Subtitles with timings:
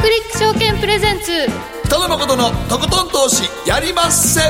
[0.00, 1.46] クリック証券プレゼンツ。
[1.86, 4.40] 北野誠のとことん投資やりまっせ。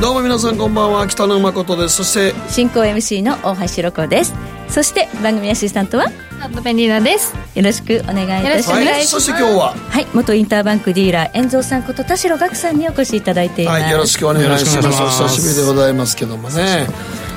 [0.00, 1.96] どうも皆さんこんばんは北野誠です。
[1.96, 4.34] そして進行 MC の大橋ロコです。
[4.68, 6.06] そして番組アシスタントは？
[6.38, 7.34] ハットペンリーナです。
[7.54, 9.74] よろしくお願いいたします、はい、そして今日は？
[9.74, 15.22] はい元インターバンクディーラー遠蔵さんこと田代岳さんにお越しいただいています、はい、よろしくお願いします。
[15.22, 16.86] お久しぶりでございますけどもね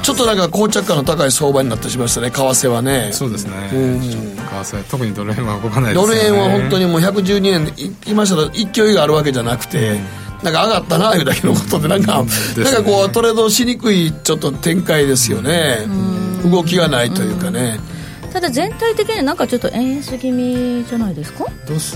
[0.01, 2.31] ちょっとなんか膠着感の高い相場になってしまいましたね。
[2.31, 3.09] 為替はね。
[3.11, 3.53] そうですね。
[3.71, 6.07] 為替特にドル円は動かないですね。
[6.07, 9.99] ドル円は本当にもう112円で言いましたら勢いがあるわけじゃなくて、
[10.43, 12.29] なんか上がったないうだけのことでなんか、ね、
[12.63, 15.77] なんかこうトレードしにくいちょっと展開ですよね。
[16.43, 17.79] 動きがないというかね、
[18.31, 21.45] ただ全体的になんかちょっと円安気味じゃないですか？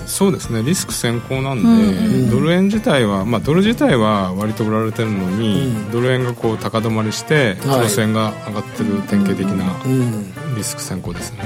[0.05, 0.63] そうですね。
[0.63, 1.69] リスク先行なんで、うん。
[1.69, 9.75] うん、ドル円自体は、まあ、ドル自体は割と売られてるのに、うん、ドル円がこう高止まりしてクロス円が上がってる典型的な
[10.55, 11.39] リスク先行ですね、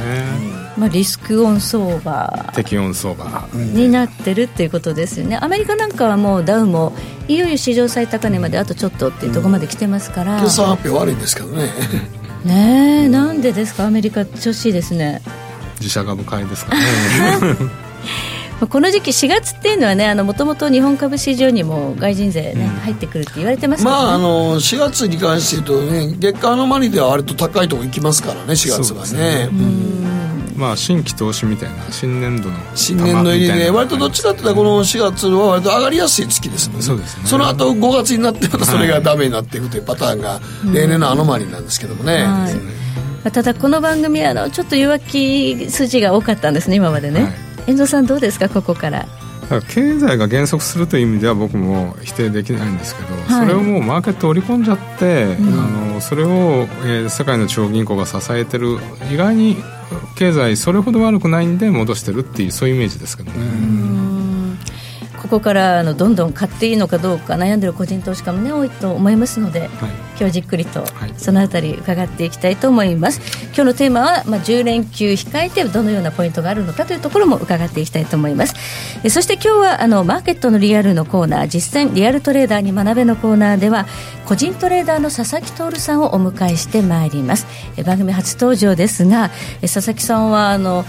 [0.77, 2.51] まあ、リスクオン相場。
[2.55, 3.47] 適温相場。
[3.53, 5.37] になってるっていうことですよね。
[5.41, 6.93] アメリカなんかはもうダウも
[7.27, 11.69] いよいよ史上最高値まであとちょっとっていうところまで来てますから、決算発表悪いんですけどね
[12.45, 13.85] ねえなんでですか？
[13.85, 15.21] アメリカ調子いいですね。
[15.79, 16.81] 自社株買いですかね。
[18.69, 29.47] この時期4月っていうのはねもともと日本株市場にも外人税ね、うん、入ってくるって言われてますから、ね、まああの4月に関して言うとね月間のマリでは割と高いところ行きますからね4月はね
[30.59, 36.83] まあ新規投資みたいな新年度の新年度入りで割とどっちかっていうとこの4月は割と上がりやすい月ですもんね。
[36.83, 37.25] そうですね。
[37.25, 40.41] その後5月になってまたそれがダメになっていくというパターンが
[40.73, 42.49] 例年のアノマリーなんですけどもね、は
[43.25, 47.33] い、ただこの番組はあのちょっと弱気筋が多かったんですね今までね、はい。
[47.67, 49.07] 遠藤さんどうですかここから？
[49.69, 58.77] 経済が減速するという意味では僕も否定できないんですけど、はい、それをもうマーケット織り込んじゃって、うん、あのそれを、えー、世界の中央銀行が支えてる
[59.11, 59.57] 意外に
[60.19, 63.98] 経済それほど悪くないんで戻してるっていうそういうイメージですけどね。
[65.29, 69.69] ここからあのどんどん買っていいのかどうか悩んでる個人投資家も、ね、多いと思いますので、はい、
[70.17, 70.83] 今日じっくりと
[71.17, 78.55] そのあたり伺っていきたいと思います、はい、今日のテーマは、まあ、10連休控えてどのようなポイントがあるのかというところも伺っていきたいと思います。
[79.03, 83.85] えそして今日はあのマーケットのリアルのコーナー実践リアルトレーダーに学べのコーナーでは
[84.25, 87.45] 個人トレーダーの佐々木徹さんをお迎えしてまいります。
[87.77, 89.29] え番組初登場ですが
[89.61, 90.85] え佐々木さんはあの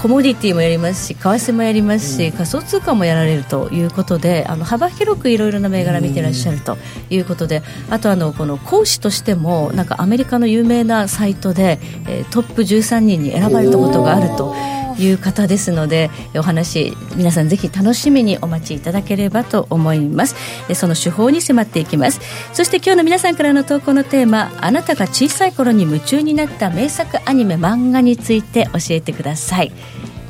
[0.00, 6.78] コモディティもやりますし為替もやりますし、うん、仮想通貨もやられるということであの幅広くいろいろな銘柄見てらっしゃると
[7.10, 11.78] いうことで、あとあのこの講師としてもなんかアメリカの有名なサイトで、
[12.08, 14.54] えー、トップ13人に選ばれたことがあると。
[15.00, 20.34] いう方ですのでお話皆さんぜひ楽しみにお待ちいただければと思います。
[20.74, 22.20] その手法に迫っていきます。
[22.52, 29.72] そして今日の皆さんからの投稿のテーマあなたが小さい頃に夢中になった名作アニメ漫画について教えてください。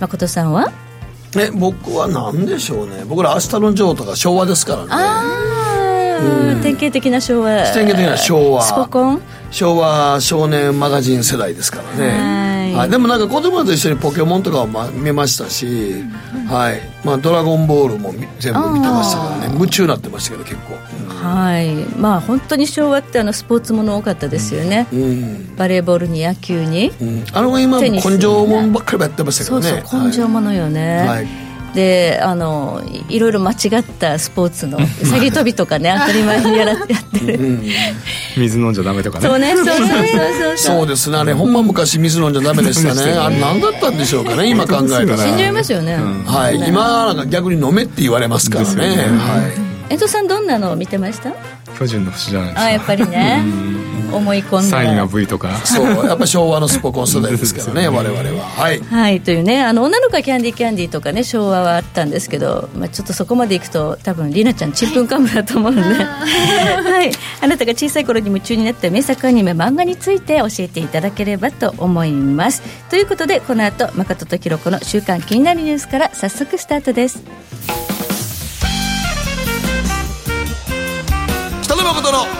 [0.00, 0.72] 誠さんは？
[1.36, 3.04] え僕は何でしょうね。
[3.06, 6.60] 僕ら「明日のジョー」とか昭和ですからね。
[6.62, 7.72] 典型的な昭和。
[7.72, 8.62] 典型的な昭和。
[8.62, 9.22] スポコン？
[9.50, 12.50] 昭和少年マガジン世代ですからね。
[12.74, 16.04] はい、でもなんか子供と一緒にポケモンとかを、ま、見ましたし、
[16.48, 16.80] はい。
[17.04, 19.54] まあ、ドラゴンボールも全部見てましたからね。
[19.54, 21.74] 夢中になってましたけど結構、うん、はい。
[21.98, 29.68] まあ本当に昭和ってあのスポーツもの多かったですよね、うん、バレーボールに野球に、うん、あの今根性もんばっかりやってましたけどね。
[29.68, 37.64] そうそう根性ものよね、はいであのいろいろ間違ったスポーツの下げ跳びとかね 当たり前にやらやってる、うん、
[38.36, 39.28] 水飲んじゃダメとかね。
[39.28, 40.56] そうねそうそうそうそう。
[40.56, 41.18] そうですね。
[41.18, 45.18] あれほんま昔水飲んじゃダメでしたね、あれ何だったんでしょうかね今考えたら。
[45.18, 48.86] 死んじゃいますよね、はい、今なんか逆に飲めって言われますからね。
[48.86, 48.94] は
[49.66, 50.28] い江戸さん。
[50.28, 51.32] どんなのを見てました
[51.76, 52.48] 巨人の星じゃない。
[52.50, 53.44] ですかあやっぱりね
[54.12, 54.68] 思い込んで。
[54.68, 55.60] サインが V とか。
[55.64, 58.44] そうやっぱ昭和のスポコン世代ですからね 我々は。
[58.44, 67.10] はい、はい、というねあの女の子はキャンディーキャンディーとかね昭和はあったんですけど、まあ、ちょっとそこまでいくと多分りなちゃんちんぷんかんぷんだと思うんで、 はい、
[67.40, 72.62] あなたが小さい頃に夢中になった名作アニメ漫画について教えていただければと思います。
[72.88, 77.22] ということでこの後誠とひろ子の週刊気になるニュースから早速スタートです。
[81.68, 82.39] 誠のとことん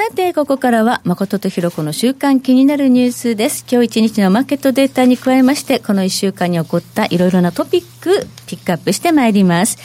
[0.00, 3.66] さて、ここからは、誠とひろ子の週間気になるニュースです。
[3.70, 9.76] 今日一日のマーケットデータに加えまして、この一週間に起こったいろいろなトピック、ピックアップしてまいります。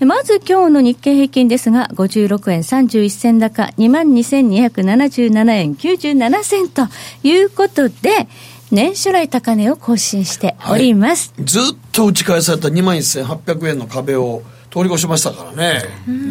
[0.00, 6.88] まず今日の日経平均ですが、56円31銭高、22,277円97銭と
[7.22, 8.26] いうことで、
[8.72, 11.32] 年初来高値を更新しております。
[11.36, 11.62] はい、ずっ
[11.92, 14.42] と打ち返された21,800円の壁を
[14.74, 15.82] 通り越しましたからね。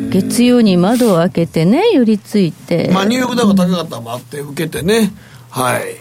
[0.09, 2.91] 月曜に窓を開けてね、寄り付いて。
[2.93, 5.13] まあ、ニューヨークダウが高かったのもあって、受けてね。
[5.49, 5.95] はい。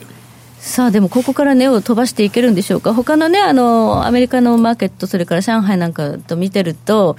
[0.59, 7.17] さあでもここから値を飛ばしていけるんでしょうか、他のね、あのアメリカのマーケット、それから上海なんかと見てると、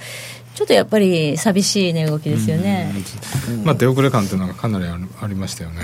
[0.56, 2.94] ちょっとやっぱり寂しい値動きですよね、
[3.64, 5.82] まあ、出遅れ感というのがかなりありましたよね、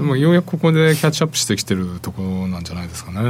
[0.00, 3.20] でもようやくここでキャッチアップしてきてるところなんじゃないですかね、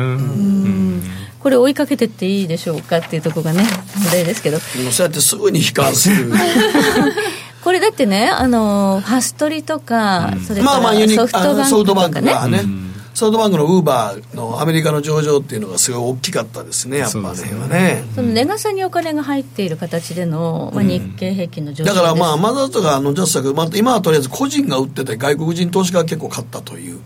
[1.40, 3.64] これ、追いかけてっていいでしょうかっていうところがね、
[3.96, 4.60] 問題ですけど。
[4.60, 6.30] そうやってすぐに悲観する。
[7.64, 12.62] これだってね、あのファストリとか、それからソフトバンクとかね。
[13.20, 18.02] ソフトバンクのウーバーのアメリカの上場っていうのがすごい大きかったですね、やっぱね、はね。
[18.14, 26.98] その値傘にお金が入っている形での、まあ、日経平均の上昇、うん、だからまあ、マザーとかあのジャスタック、まあ、今はとりあえず個人が売ってて、外国人投資家が結構買ったという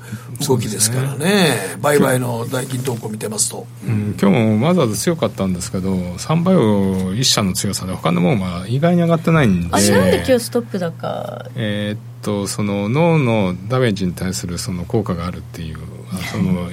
[0.46, 1.56] 動きですからね、ね。
[1.80, 9.68] 売買の代金投稿見てますと、うん、今日もマザーズ強かったんですけど、3倍を1社の強さで、他のものは意外に上がってないんで。
[9.72, 11.44] あなんで今日ストップ高。
[11.56, 15.78] えー、っとその脳のダメージに対するその効果があるっていう
[16.18, 16.68] その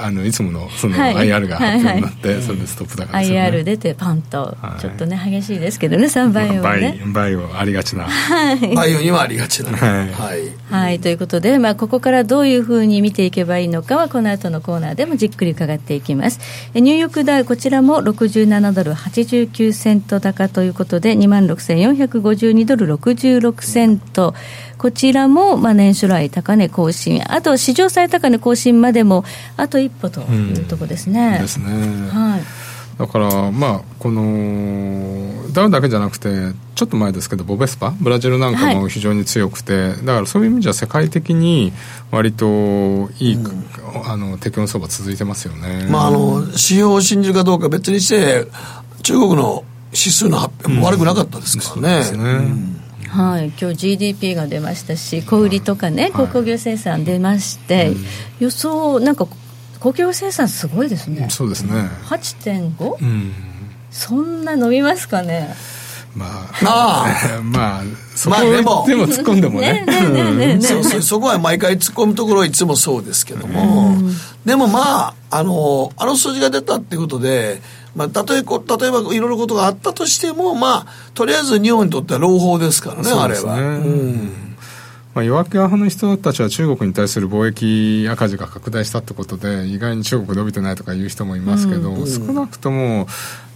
[0.00, 3.48] あのいつものその IR が発表になって、はいはい、それでストップ高ですよね。
[3.48, 7.00] IR 出てパンと、ちょっとね激しいですけどね3倍はね。
[7.06, 10.40] 倍をありがちな、はい、倍にはありがちな、はい、はい。
[10.70, 16.40] はい、ということで、まあ、ここからどういうふうに見ていけばいいのかはこの後のコーナーでもじっくり伺っていきます。
[16.74, 24.34] ニューヨークダウこちらも67ドル89セント高ということで2万6452ドル66セント。
[24.78, 29.24] こちらもまあ年初来高値更新、あと史上最高値更新までも
[29.56, 31.36] あと一歩というところですね。
[31.36, 32.08] うん、ですね。
[32.10, 32.40] はい。
[32.98, 41.72] だから、まあ、このダウだけじゃなくて、ちょっと前ですけど、ボベスパ、ブラジルなんかも非常に強くて、はい、だからそういう意味じゃ、世界的に
[42.10, 42.46] 割と
[43.20, 43.64] いい、うん、
[44.04, 48.46] あの適温相場続いてますよね、まあ、あの指標を信じるかどうか別にして、
[49.04, 49.62] 中国の
[49.92, 51.98] 指数の発表も悪くなかったですからね。
[51.98, 52.77] うん、そうですね、うん
[53.08, 57.92] はい、今日 GDP が出ましたし、小売りとかね、鉱工業生産出まして、
[58.38, 59.26] 予想、なんか
[59.80, 61.72] 工業生産、すごいですね、そうですね。
[62.06, 63.32] 8.5、うん、
[63.90, 65.54] そんな伸びますかね？
[66.14, 67.82] まあ、 まあ、
[68.14, 68.84] そこでも。
[68.86, 70.58] でも突っ込んでもね。
[71.02, 73.96] そこは毎回突っ込むところいつもそうですけども、
[74.44, 77.60] でもまああのあの数字が出たっていうことで
[77.96, 83.10] まあ、例えこ例えばいろいろことがあったとしても、まあ、とりあえず日本にとっては朗報ですからね、ね。
[83.12, 83.54] あれは。
[83.56, 84.48] うん。
[85.14, 93.08] まあ、弱気派の人たちは中国に対する貿易赤字が拡大したってことで意外に中国伸びてないとかいう人もいますけど、うん、少なくとも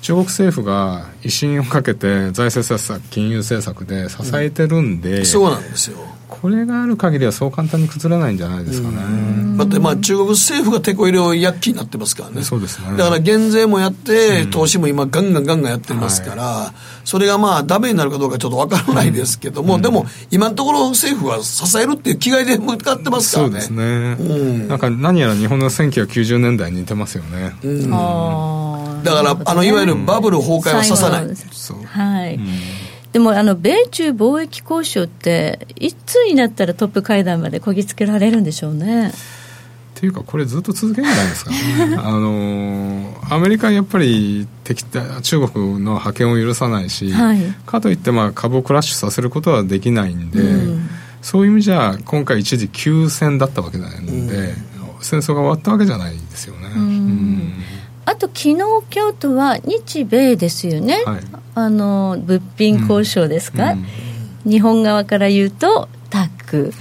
[0.03, 5.99] 中国政府が威信をかけて財政政策金融政策で支えてるんで、うん、そうなんですよ
[6.33, 9.59] これがある限りはそう簡単に崩れないんじゃないですかね。
[9.59, 12.43] だってまあ中国政府が手こ入れを躍起になってますからね。
[12.43, 12.97] そうですね。
[12.97, 23.61] だから減税もやって、投資も今ガンガンガンガンやってますから、はい、それがまあダメになるかどうかちょっとわからないですけども、うん、でも今のところ政府は支えるっていう気概で向かってますからね。
[23.61, 23.83] そうで
[24.17, 24.17] すね。
[24.19, 24.23] う
[24.65, 27.55] ん、なんか何やら日本の1990年代に似てますよね。
[27.63, 27.91] うん、
[29.03, 31.27] だから、あのいわゆるバブル崩壊はささない。
[31.87, 32.39] はい。
[33.13, 39.11] でもあの米中貿易交渉っていつになったらトップ会談までこぎつけられるんでしょうね。
[39.11, 39.13] っ
[40.03, 41.57] ていうかこれずっと続けるんじゃないですかね
[42.03, 50.89] あのアメリカはやっぱり敵中国の覇権を許さないし、はい、かといってまあ株をクラッシュさせることはできないんで、うん、
[51.21, 54.55] そういう意味じゃ今回一時休戦だったわけなんで、うん、
[55.03, 56.69] 戦争が終わったわけじゃないですよね。
[56.75, 57.53] うん
[58.05, 58.57] あと昨日
[58.91, 61.21] 京都は日米ですよね、はい、
[61.55, 63.79] あの物品交渉ですか、うん。
[64.45, 66.75] うん、日本側から言うとタック、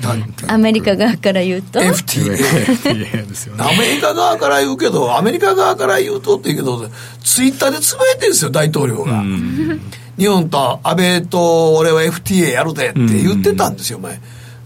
[0.50, 3.64] アメリカ側から言うと？FTA ですよね。
[3.64, 6.90] アメリカ側から言うけどアメリカ側から言うとって言うけど
[7.24, 9.80] ツイッターでつぶやいてるんですよ大統領が、うん、
[10.18, 14.20] 日本と安倍と俺は FTA やるでって言ってたんですよ前、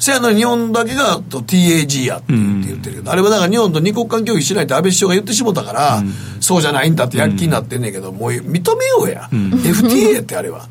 [0.06, 10.68] せやのに日本だけが TAG やって言ってるけど、うん、あれはだから日本と二国間協議しないって安倍首相が言ってしもたから、うん、そうじゃないんだって躍起になってんねんけど、もう認めようや、うん、FTA やってあれは。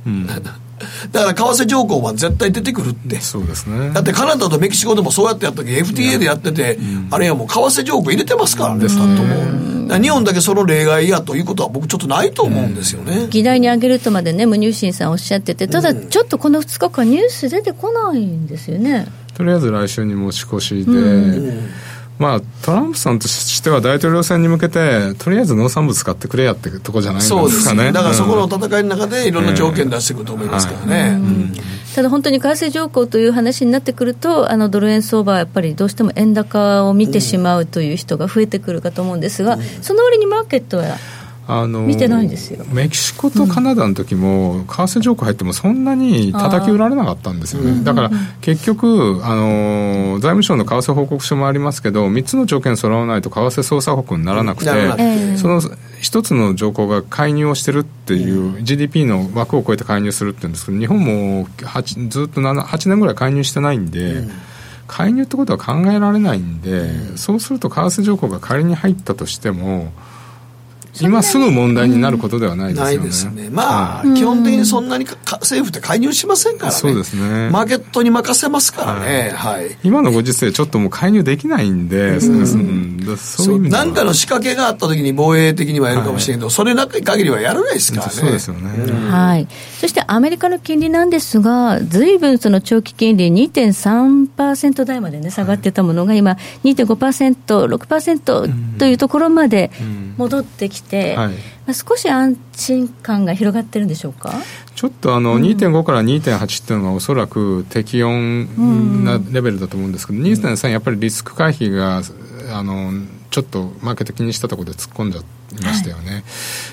[1.11, 3.19] だから為替条項は絶対出てくるって。
[3.21, 3.91] そうですね。
[3.91, 6.79] だってカナダとメキシコでもそうやってやったけ FTA でやってて、
[7.11, 9.99] あれはもう為替条項入れてますからね、スタットも。
[10.01, 13.27] 日本だけその例外やということは僕ちょっとないと思うんですよね。
[13.31, 19.07] 議題に挙げるとまでね、無入信さんおっしゃってて、ただちょっとこの2日間ニュース出てこないんですよね。
[19.35, 20.93] とりあえず来週に持ち越しで、
[22.19, 27.43] まあ、トランプさんとしては大統領選に向けて、とりあえず農産物買ってくれやってとこじゃないですかね。
[27.43, 27.93] そうですね。
[27.93, 31.19] だからそこの戦いの中でいろんな条件出してくると思いますからね。
[31.95, 40.97] ただ本当に為替条項という話になってくると、あのドル円相場はやっぱりどうしても円高を見てしまうという人が増えてくるかと思うんですが、うん、その割にマーケットは
[41.47, 42.65] あの見てないんですよ。
[42.73, 48.11] メキシコとカナダの時も、為替条項入ってもそんなに叩き売られなかったんですよね、だから
[48.41, 61.47] 結局あの、財務省の為替報告書もありますけど、3つの条件揃わないと為替操作国にならなくて、その1つの条項が介入をしてるっていう、GDP の枠を超えて介入するっていうんですけど、日本も
[62.09, 64.25] ずっと 8, 8年ぐらい介入してないんで。
[64.87, 69.93] 介入ってことは考えられないんで、そうすると為替条項が仮に入ったとしても、
[71.01, 72.97] 今すぐ問題になることではないですよね。
[72.97, 73.49] ないですね。
[73.51, 76.79] まあ、基本的にそんなに政府って介入しませんからね。
[76.79, 77.51] そうですね。
[77.51, 79.33] マーケットに任せますからね。
[79.35, 79.77] はい。
[79.83, 82.31] 今のご時世、ちょっともう介入できないんで、そう
[83.57, 88.13] いう何かの仕掛けがあった時に防衛的にはやるかもしれんけど、それなく限りはやらないですからね。
[88.13, 89.11] そうですよね。
[89.11, 89.49] はい。
[89.81, 99.71] そしてアメリカの金利なんですが、ずいぶんその長期金利2.3%台までね、下がってたものが今2.5%、6%というところまで
[100.17, 101.37] 戻ってきて、て、はい、ま
[101.69, 104.33] あ、少し安心感が広がってるんでしょうか？
[104.75, 112.03] ちょっとあの、2.5から2.8っていうのがおそらく適温なレベルだと思うんですけど、うん、2.3やっぱりリスク回避が
[112.53, 112.93] あの
[113.31, 115.25] ちょっとマーケット気にしたところで突っ込んじゃい
[115.65, 116.25] ましたよね、はい、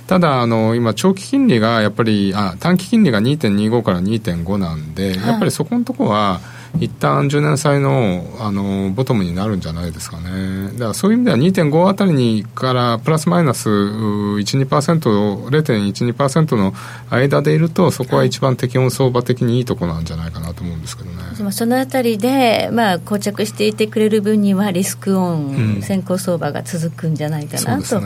[0.08, 6.42] ただあの今長期金利がやっぱりあ短期金利が2.25から2.5なんで、やっぱりそこのところは
[6.80, 10.72] 一旦10年債のあのボトムになるんじゃないですかね。
[10.74, 16.74] だからそういう意味では2.5あたりにからプラスマイナス1、2%、0.12%の
[17.10, 21.52] 間でいると、そこは一番適温相場的にいいところなんじゃないかなと思うんですけどね。
[21.52, 28.02] そのあたりで、まあ、膠着していてくれる分にはリスクオン、うん、先行相場が続くんじゃないかな、ね、と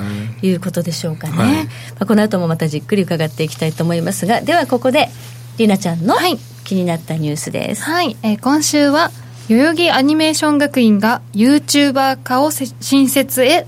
[0.46, 1.34] いうことでしょうかね。
[1.34, 5.10] はい、まあ、この後もまたじっくり伺っていきたいと思いますが、ではここで、
[5.58, 7.84] りなちゃんの、はい気になったニュースです。
[7.84, 9.12] はい、えー、今週は
[9.48, 13.66] 代々木アニメーション学院が YouTuber 化を新設へ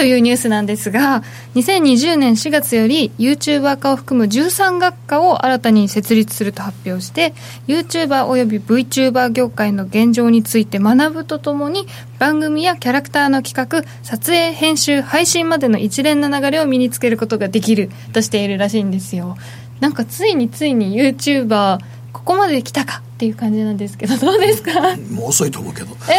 [0.00, 1.22] というニュースなんですが
[1.56, 7.34] 2020年4月より YouTuber 化を含む13学科を新たに設立すると発表して
[7.66, 11.86] YouTuber および VTuber 業界の現状について学ぶとともに
[12.18, 19.36] 番組やキャラクターの企画撮影編集配信までの一連の流れを身につけることができるとしているらしいんですよ。
[19.80, 21.78] なんかついについに YouTuber
[22.12, 24.72] ここまで来たかっていう感じなんですけど どうですか？
[25.10, 25.88] もう遅いと思うけど。
[26.08, 26.14] え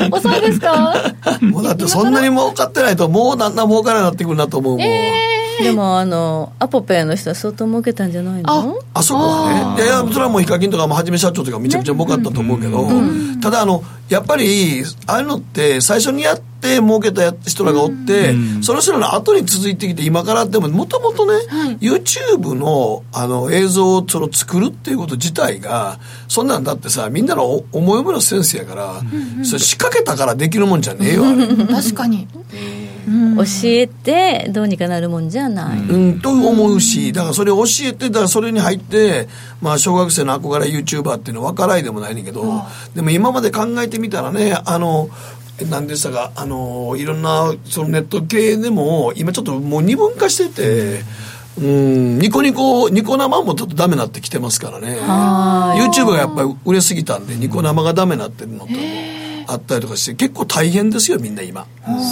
[0.00, 0.94] えー、遅いですか？
[1.42, 8.76] もうだってそんなに儲かってないともうだんだん儲からなくなってくるなと思うもん、えー、でもあのアポペイの人は相当儲けたんじゃないの？
[8.94, 31.22] あそこはねいやそれはもうヒカキンとかもはじめ社長とかめちゃくちゃ儲かったと思うけど、ね、ただあのやっぱりああいうのって最初にやって儲けた人らがおって、うん、その人らの後に続いてきて今からでももともとね、はい、YouTube のあの映像をその作るっていうこと自体がそんなんだってさみんなの思い思いのセンスやから、うんうん、それ仕掛けたからできるもんじゃねえよ
[31.70, 39.28] 確かに、教えてどうにかなるもんじゃない、うん、と思うしだからそれを教えてだからそれに入って、
[39.60, 42.62] まあ、小学生の憧れ YouTuber っていうのは分からいでもないねんけど、
[42.94, 45.10] でも今まで考えてみたらねあの
[45.70, 51.28] 何でしたかあのいろんなそのネット系でも今ちょっともう二分化してて。
[51.60, 54.96] うん、ニコニコ、ニコ生もちょっとダメなってきてますからね。
[55.00, 58.68] YouTube がやっぱり売れすぎたんで、ニコ生がダメなってるのと。
[59.48, 61.66] あったりとかして結構大変ですよみんな今。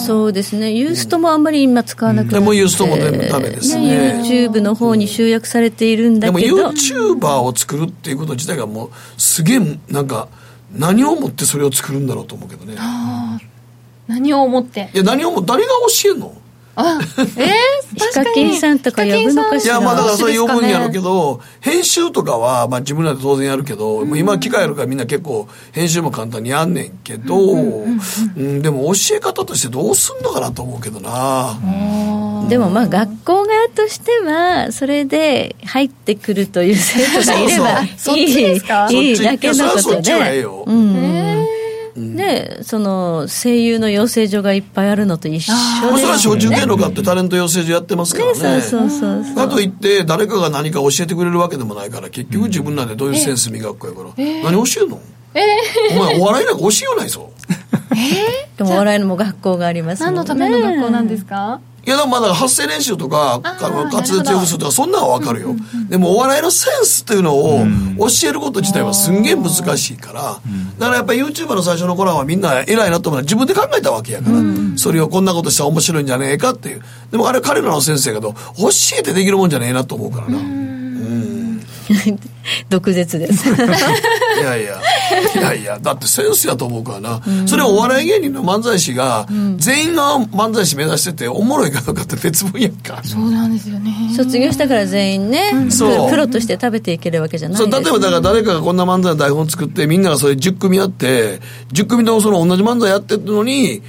[0.07, 0.73] そうですね。
[0.73, 4.23] ユーストもあんまり今使わなくて、うん、でもユーストも全部ダメですね。
[4.25, 6.57] YouTube の方に集約されているんだけど。
[6.57, 10.28] でも YouTuber を作るっていうこと自体がもうすげえなんか
[10.78, 12.76] 何をもってそれを作るんだろうと思うけどね。
[14.06, 14.90] 何を思って。
[14.95, 15.71] いや何をも誰が
[16.02, 16.33] 教えんの？
[16.78, 19.78] あえー、ヒカキンさんとか呼ぶのかしら。
[19.78, 27.99] いやまあだからそれ呼ぶんやろうけど、編集とかは、まあ、自分らで当然やるけど、うん、今機械あるからみんな結構編集も簡単にやんねんけど、うん、
[28.37, 31.59] うん、でも教え方としてどうすんのかなと思うけどな
[32.49, 37.87] でもまあ学校側としてはそれで入ってくるという生徒がいればい
[39.00, 40.45] いいいだけのことで。
[41.97, 48.57] うん、でその声優の養成所がいっぱいあるのと一緒で、ね、それは小中芸能があってタレント養成所やってますからね。
[48.57, 55.00] ねそうそうそうかといって誰かが何か教えてくれるわけでもないから結局自分らでどういうセンス磨くかやから、えー、何教えるの？
[55.35, 57.31] えー、お前お笑いなんか教えようないぞ。
[57.97, 61.61] えー、でもお笑いのも学校がありますもんね何のための学校なんですか？
[61.87, 65.55] いやでもまだ発声練習とか滑舌よくするとかそんなのは分かるよ、
[65.88, 67.64] でもお笑いのセンスっていうのを
[67.99, 70.40] 教えること自体はすんげえ難しいから、
[70.78, 74.37] だからやっぱり YouTuber の最初の頃はみんな偉いなと思うのは自分で考えたわけやから、
[74.76, 76.83] それをこんなことしたら面白いんじゃねえかっていう。
[77.12, 78.35] でもあれ彼らの先生が教
[78.99, 80.38] えてできるもんじゃねえなと思うからな。
[80.38, 80.75] うん
[82.69, 83.49] 毒舌です。
[83.50, 83.52] い
[84.45, 84.81] やいや
[85.35, 89.26] いやいやだってセンスやと思うからな、うん、それはお笑い芸人の漫才師が、
[89.57, 93.00] 全員が漫才師目指してておもろいかどうかって別分やんか。
[93.02, 93.95] そうなんですよね。
[94.16, 96.11] 卒業したから全員ね、うん、そう。
[96.11, 101.40] プロとして食べていけるわけじゃない、ね、そう例えばだから誰かがこんな漫才の台本作ってみんながそれ10組やって
[101.73, 103.83] 10組ともその同じ漫才やってるのに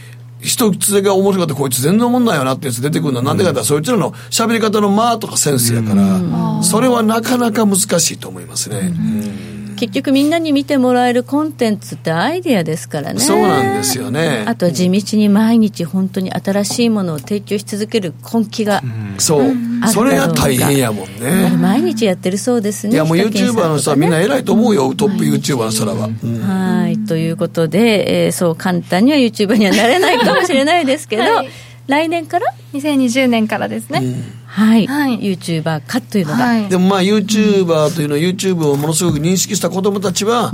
[0.48, 3.18] 一つが面白かったこいつ全然思んないよなってやつ出てくるの。
[3.20, 9.57] はなんでかってそいつらの喋り方の間とかセンスやから、それはなかなか難しいと思いますね。
[9.78, 19.54] 結局みんなに見てもらえるコンテンツってアイデアですからねそうなんですよねあとは地道に毎日本当に新しいものを提供し続ける根気が、うん、そう。
[19.88, 21.56] それが大変やもんね。
[21.58, 22.94] 毎日やってるそうですね。
[22.94, 26.98] いやもう YouTuber の人はみんな偉いと思うよ、トップ YouTuber の人らは、うん、はい。
[27.06, 31.50] ということで、えー、そう簡単には YouTuber にはなれないかもしれないですけど、 はい
[31.88, 40.52] 来年から？2020年からですね、うん、はい、はい、YouTuber 化というのが、はい、でもまあ YouTuber というのは YouTube をものすごく認識した子どもたちは、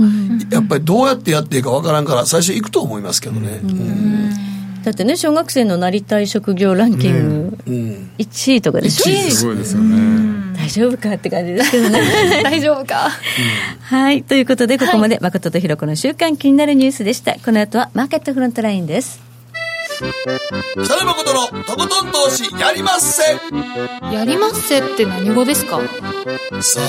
[0.50, 3.60] やっぱりどうやってやっていいかわからんから最初行くと思いますけどね、
[4.84, 7.58] だってね小学生のなりたい職業ランキング
[8.18, 10.44] 1位とかでしょ、1位すごいですよね。
[10.56, 12.00] 大丈夫かって感じですけどね。
[12.42, 13.10] 大丈夫か、
[13.82, 14.22] はい。
[14.22, 17.34] ということでここまで誠とひろ子の週間気になるニュースでした。
[17.34, 19.33] この後はマーケットフロントラインです
[19.96, 23.22] 北野誠のとことん投資やりまっせ。
[24.12, 25.78] やりまっせって何語ですか？
[26.60, 26.84] さあ。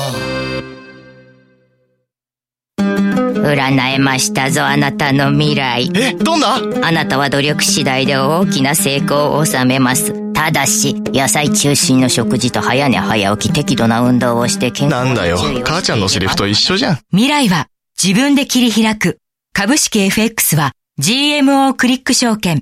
[3.47, 5.91] 占えましたぞあなたの未来。
[5.95, 6.55] えどんな？
[6.55, 6.59] あ
[6.91, 10.33] なたは努力次第で大きな成功を収めます。
[10.33, 15.37] ただし野菜中心の食事と早寝早起き適度な運動をして健康なんだよ。
[15.63, 16.99] 母ちゃんのセリフと一緒じゃん。
[17.11, 17.67] 未来は
[18.01, 19.19] 自分で切り開く。
[19.53, 22.61] 株式 FX は GMO クリック証券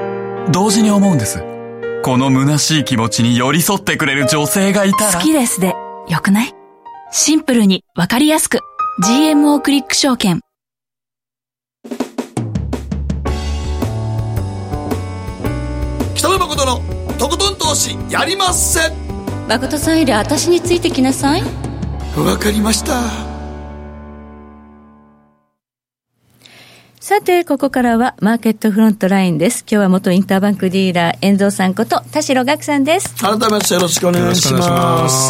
[0.49, 1.43] 同時に思うんです。
[2.03, 5.13] この虚しい気持ちに寄り添ってくれる女性がいたら。
[5.13, 5.75] 好きですで、
[6.07, 6.53] よくない？
[7.11, 8.59] シンプルにわかりやすく。
[9.03, 10.41] GMO クリック証券。
[16.15, 16.81] 北野誠の
[17.17, 18.79] とことん投資やりまっせ
[19.47, 21.43] 誠さんより私についてきなさい。
[22.17, 23.30] わかりました。
[27.03, 29.61] さて、ここからはマーケットフロントラインです。
[29.61, 33.15] 今日は元インターバンクディーラー、遠藤さんこと田代岳さんです。
[33.15, 35.27] 改めましてよろしくお願いします。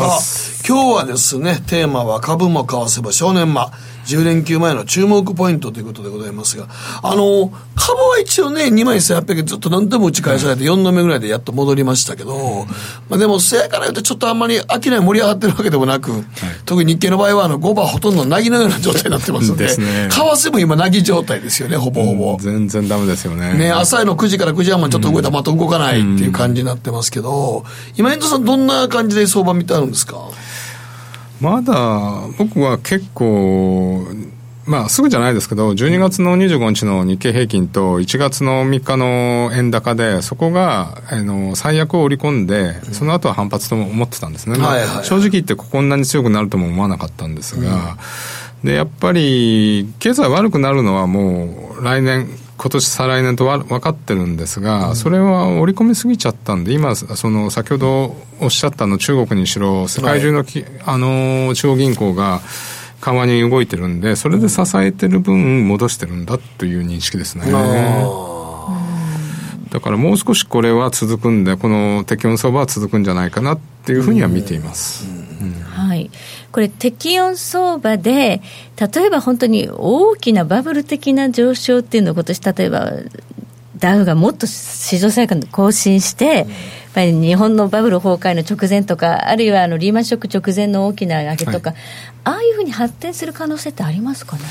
[0.60, 3.72] さあ、今日はですね、テーマは株も為替も正念場。
[4.18, 6.68] 10連休前の注目ポイントということでございますが、
[7.04, 12.66] あの、株は一応ね、2万1800円ずっと何でも打ち返されて4度目ぐらいでやっと戻りましたけど、
[13.10, 14.66] まあでも、せやから言うとちょっとあんまり商い
[15.00, 16.24] 盛り上がってるわけでもなく、はい、
[16.66, 20.20] 特に日経の場合はあの5番ほとんどなぎのような状態になってますんで、ですね、為
[20.50, 22.32] 替も今なぎ状態ですよね、ほぼほぼ。
[22.34, 23.54] うん、全然ダメですよね。
[23.58, 27.64] ね、朝の9時から9時半までちょっと動いたらまた動かないっていう感じになってますけど、
[27.98, 30.18] 今、遠藤さんどんな感じで相場見てあるんですか？
[31.42, 34.06] まだ僕は結構
[34.66, 47.98] まあ、すぐじゃないですけど、12月の25日の日経平均と1月の3日の円高で、そこがあの最悪を織り込んで、その後は反発と思ってたんですね、まあ、正直言ってこんなに強くなるとも思わなかったんですが、
[48.64, 52.30] うん、でやっぱり経済悪くなるのはもう来年、
[52.62, 62.40] 今年再来年と分かってるんですが、それは織り込みすぎちゃったんで、今、その先ほどおっしゃったの中国にしろ、世界中のき、はい、あの中央銀行が、
[63.00, 67.52] 緩和に動いてるんで、それで支えてる分、戻してるんだという認識ですね。
[69.72, 75.21] だからもう少しこれは続くんで、この適温相場は続くんじゃないかなっていうふうには見ています。
[75.64, 76.12] はい、
[76.52, 78.42] これ、適温相場で、
[78.80, 82.92] 例えば本当に大きなバブル的な上昇っていうのを今年、例えば
[83.78, 86.48] ダウがもっと史上最高値更新して、やっ
[86.94, 91.80] ぱり日本のバブル崩壊の直前とか、あるいはあのリーマンショック直前の大きな上げとか、はい、
[92.26, 94.44] ああいうふうに発展する可能性ってありますかね？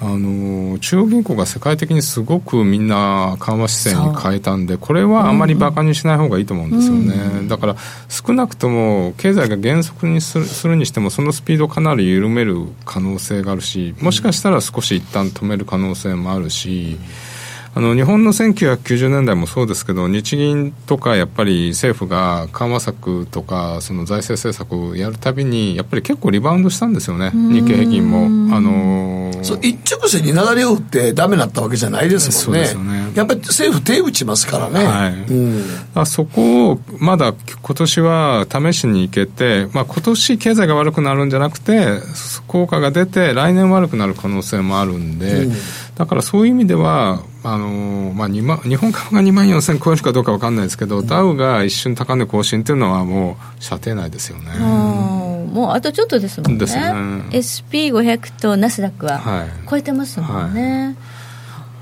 [0.00, 7.76] あの中央銀行が世界的にすごくみんな緩和姿勢に変えたんでこれはあんまりバカにしない方がいいと思うんですよね、うん、だから
[8.08, 17.27] 少なくとも経済が減速にするするにしてもそのスピードかなり緩める可能性があるしもしかしたら少し一旦止める可能性もあるし、うん
[17.74, 28.54] あの日本の1990年代もそうですけど日銀とかやっぱり政府が緩和策とかその財政政策をやるたびにやっぱり結構リバウンドしたんですよね日経平均も。
[28.54, 32.66] あのー、そう一直線に流れを打ってダメだったわけじゃないですもんね。
[32.66, 34.84] そうですよねやっぱり政府手打ちますからね。
[34.84, 42.00] はいうん、そこをまだ今年は試しにいけて、まあ、今年経済が悪くなるんじゃなくて
[42.46, 45.44] 効果が出て来年悪くなる可能性もあるんで。
[45.44, 45.54] うん
[45.98, 54.52] だからそういう意味では、あのまあ、2万日本株が2万4000超えるかどうか分かんないですけど、ダウが一瞬高値更新っていうのはもう射程内ですよね。
[54.58, 56.58] もうあとちょっとですもんね。
[56.60, 56.84] ですね。
[57.30, 60.84] SP500 とナスダックは超えてますもんね。
[60.84, 60.96] はい。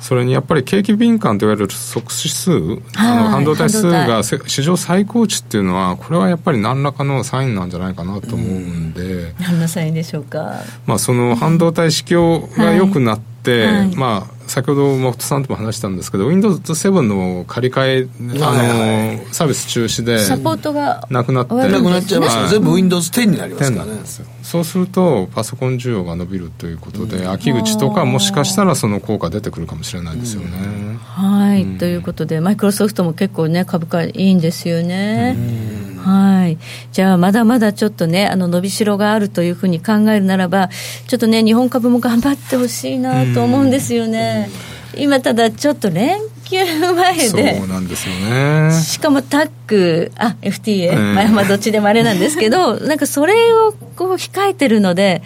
[0.01, 2.53] それにやっぱり景気敏感といわれる即指数、
[2.97, 18.09] あの半導体数が史上最高値っていうのは、これはやっぱり何らかのサインなんじゃないかなと思うんで、うん、何のサインでしょうか、まあ、その半導体市況が良くなって、はい、まあ、先ほどマフトさんとも話したんですけど Windows7 の借り換え、
[18.43, 21.55] あのサービス中止でサポートがなくなって。
[21.55, 24.01] なくなっちゃいます、はい、全部 Windows10 になりますからね
[24.47, 35.37] そうするとパソコン需要が伸びるということで、うん、秋口とかもしかしたらその効果出てくるかもしれないですよね、うん、はい、うん、ということでマイクロソフトも結構ね株価いいんですよね、
[36.07, 36.59] はい。
[36.93, 40.71] じゃあ、まだまだちょっとね、あの、伸びしろがあるというふうに考えるならば、
[41.09, 44.49] ちょっとね、日本株も頑張ってほしいなと思うんですよね。
[44.97, 46.57] 今、ただ、ちょっと連休
[46.95, 47.59] 前で。
[47.59, 48.71] そうなんですよね。
[48.73, 55.23] しかもタック、あ、FTA、えー、まあ、どっちでもあれなんですけど、 なんかそれをこう控えてるので、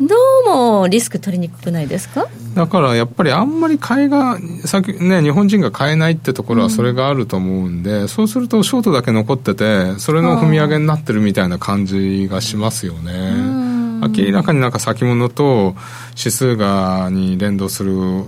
[0.00, 0.14] ど
[0.46, 2.26] うもリスク取りにくくないですか？
[2.54, 13.10] だからやっぱりあんまり買いが先、ね、日本人が買えないってところはそれがあると思うんで、うん、そうするとショートだけ残っててそれの踏み上げになってるみたいな感じがしますよね。
[14.02, 15.74] 明らかになんか先物と
[16.18, 18.24] 指数がに連動する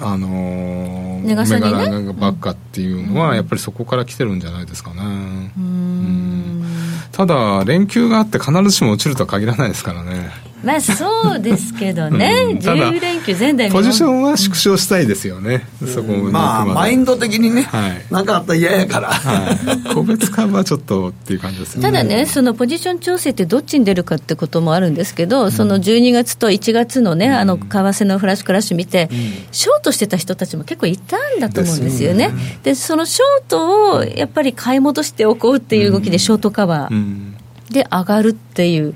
[0.00, 5.52] あのー、メガラばっかっていうのは、やっぱりそこから来てるんじゃないですかね。
[5.56, 6.64] うん
[7.12, 10.30] ただ、連休があって必ずしも落ちるとは限らないですからね。
[10.64, 19.52] まあそうですけどね、うん、10連休前代ポジションは縮小したいですよね、うん、そこまあマインド的にね、はい、なんかあったら嫌やから、は
[19.90, 21.82] い、個別株はちょっとっていう感じですね。
[21.82, 29.08] ただねそのポジション調整ってどっちに出るかってこともあるんですけど、うん、その12月と1月のね、あの為替のフラッシュクラッシュ見て、
[29.52, 32.30] ショートしてた人たちも結構いたんだと思うんですよね。
[32.62, 37.34] でそのショートをやっぱり買い戻しておこうっていう動きでショートカバー
[37.70, 38.94] で上がるっていう、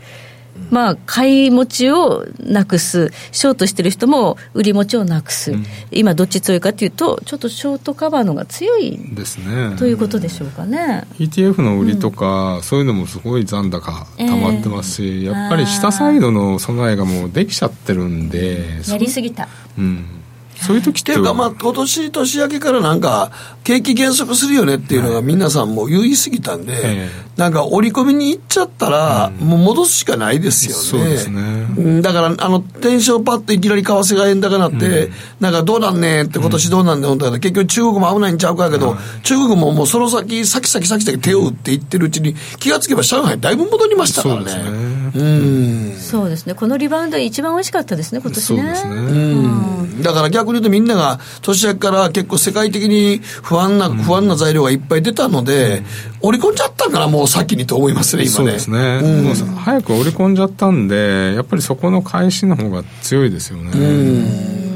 [0.71, 9.77] まあ、買い持ちをなくす、ショートしてる人も売り持ちをなくす、うん、今、どっち強いかというと、ちょっとショートカバーのが強いですね。
[9.77, 11.05] ということでしょうかね。
[11.19, 19.49] ETF の売りとか、うん、そういうのもすごい残高たまってますし、えー、やっぱり下サイドの備えがもうできちゃってるんで、やりすぎた。
[19.79, 20.20] うん
[20.61, 21.13] そういう時って。
[21.13, 23.31] いうか、まあ、今年年明けからなんか、
[23.65, 30.83] 景気減速するよねっていうのが皆さんも言い過ぎたんで、なんか織り込みに行っちゃったら、もう戻すしかないですよね。
[30.83, 32.03] そうですね。
[32.03, 45.01] だから、あの、テンションパッといきなり為替が円高になって、なんかどうなんねって今年どうなんねんって結局中国も危ないんちゃうかやけど、中国ももうその先、先先先先手を打っていってるうちに、気がつけば上海だいぶ戻りましたからね。
[45.15, 45.97] うん。
[45.99, 46.55] そうですね。
[46.55, 48.63] このリバウンド一番美味しかったですね、今年ね。
[48.63, 48.95] そうですね。
[48.95, 48.97] う
[49.99, 50.03] ん。
[50.03, 55.83] だから逆に言うとみんなが年明けから結構世界的に不安な、不安な材料がいっぱい出たので、
[56.21, 58.37] 織り込んじゃったからもう先にと思いますね、今ね。
[58.37, 59.01] そうですね。
[59.03, 64.70] うん、早く織り込んじゃったんで、やっぱりそこの返しの方が強いですよね。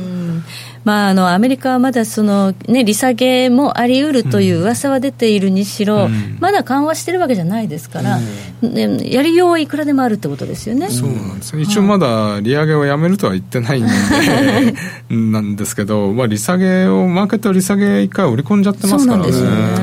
[0.85, 8.19] うんまあ、あのアメリカはまだその、ね、利下げもあり得るという噂は出ているにしろ、うん、まだ緩和してるわけじゃないですから、
[8.63, 10.91] うん、ね、やりようはいくらでもあるってことですよね。
[10.91, 13.91] そうなんです一応まだ利上げをやめるとは言ってないんで
[15.11, 19.33] なんですけど、 まあ、利下げを、マーケット利下げ一回織り込んじゃってますからね。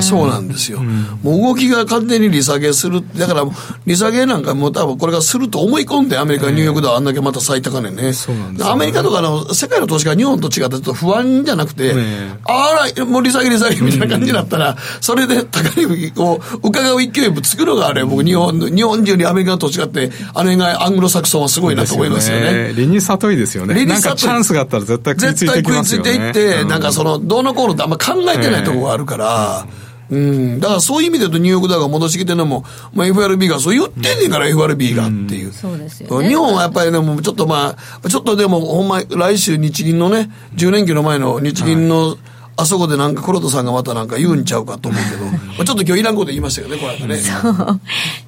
[0.00, 0.82] そうなんですよ。
[1.22, 3.44] もう動きが完全に利下げする、だから
[3.86, 8.12] 利下げなんかも多分これがすると思い込んで、アメリカ、ニューヨークではあんだけまた最高値ね。
[8.12, 22.72] そうなんです、ね、アメリカとかの世界の投資が日本と違ってと不安じゃなくて、ね、あら、もう利下げ利下げみたいな感じだったら、それで高値を伺う勢い作るがあれ、僕日本、日本中にアメリカと違って、あれがアングロサクソンはすごいなと思いますよね。
[22.74, 23.74] 理に里いですよね。
[23.74, 24.18] 理に里い。
[24.18, 26.12] チャンスがあったら絶対食いついていきますよね。
[26.12, 29.66] 絶対食いついていって、なんかその、どうのこうのってあんま考えてないところがあるから、
[30.12, 35.52] うん、だからそういう意味で言うとニューヨークダウが戻してきてるのも、まあ、FRB がそう言ってんねんから、FRB がっていう。
[35.52, 42.18] そうですよ、ね、日本はやっぱりね、もうちょっとまあ、ちょっとでもほんま、来週日銀のね、10年期の前の日銀の、はい
[42.62, 47.16] あそこでなんか黒田さんがまたなんか言うんちゃうかと思うけど、まあちょっと今日いらんこと言いましたよね、これね。
[47.16, 47.80] そう。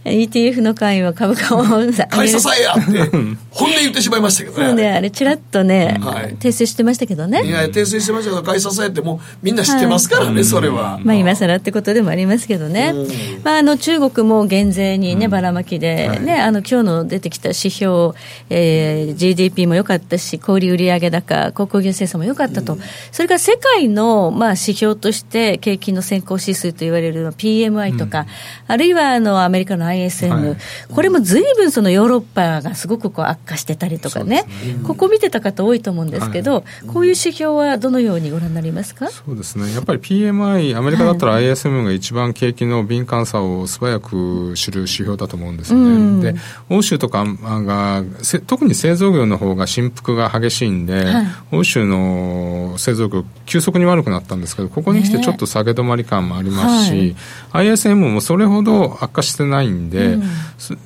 [0.04, 3.10] ETF の会は株価を買い支えやって、
[3.50, 4.66] 本音言ってしまいましたけどね。
[4.66, 7.42] そうね、あれ、ちらっとね、はい、訂正してましたけどね。
[7.44, 10.98] いや、訂正してましたけど、買い支えってもうみんな知ってますからね、はい、それは。
[11.02, 12.92] まあ今更ってことでもありますけどね。
[13.44, 18.14] まああの中国も減税にね、ばらまきで、ね、あの今日の出てきた指標、
[18.50, 22.78] えー、GDP も良かったし、小売売上高、航空業生産も良かったと。
[23.12, 28.26] それから世界の、まあ指標として景気の先行指数と言われる PMI とか、うん、
[28.68, 30.56] あるいはあのアメリカの ISM、はい、
[30.92, 34.44] これもずいぶんそのヨーロッパがすごくこう悪化してたりとかね、ね。
[34.84, 39.08] ここ見てた方多いと思うんですけど、はい、こういう指標はどのようにご覧になりますか？
[39.08, 45.84] そうですね、やっぱり PMI、アメリカだったら ISM が一番景気の敏感さを素早く知る指標だと思うんですよね。
[45.86, 46.34] うん、で
[46.70, 48.04] 欧州とかが
[48.46, 57.16] 特に製造業の方が振幅が激しいんで、はい、欧州の製造業急速に悪くなったんですけどここに来てちょっと下げ止まり感もありますし、
[57.50, 60.22] はい、ISM もそれほど悪化してないんで、うん、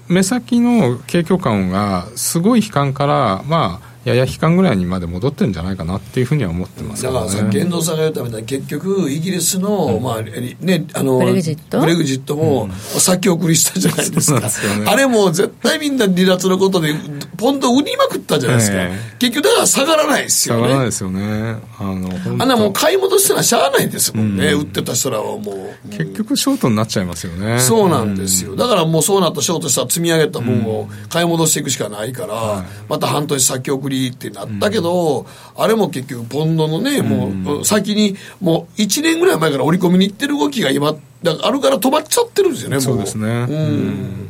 [0.09, 11.81] 目先の景況感がすごい悲観からまあやや悲観ぐらいにまで戻ってるんじゃないかなっていうふうには思ってます、ね、だからさ、言動されるために結局、イギリスの、うん、まあね、あのブレグジット？
[11.81, 16.95] ブレグジットも、うん、先送りしたじゃないですか、すね、あれも絶対みんな離脱のことで、
[17.37, 20.63] ポンド売りまくったじゃないですか、えー、結局、だから下がらないですよね。
[20.63, 21.57] 下がらないですよね。
[21.81, 25.53] あのあんなもう買い戻したらしゃあないですもんね、うん、売ってた人らはも
[25.85, 25.89] う。
[25.91, 27.61] 結局、ショートになっちゃいますよね。
[27.61, 28.57] そうなんですよ。
[28.57, 43.47] だからもうそうなったショートしたら積み上げた分を買い戻していくしかないから、また半年先送りってなったけけど、あれも結局、ポンドのね、もう、先に、もう1年ぐらい前から織り込みに行ってる動きが今、あるから止まっちゃってるんですよね、そうですね。
[43.49, 44.25] うん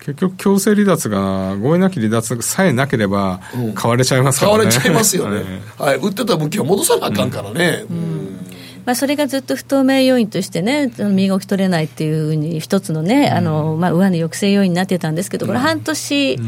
[0.00, 3.40] 結局、強制離脱が、合意なき離脱さえなければ、
[3.74, 4.58] 買われちゃいますからね。
[4.58, 5.62] 買われちゃいますよね。
[5.78, 5.96] はい。
[5.96, 7.86] 売ってた武器は戻さなあかんからね。
[7.88, 8.33] うん
[8.86, 16.38] まあ、それがずっと不透明要因としてね、身動き取れないっていうふうに、一つのね、あのまあ、上値抑制要因になってたんですけど、これ、半年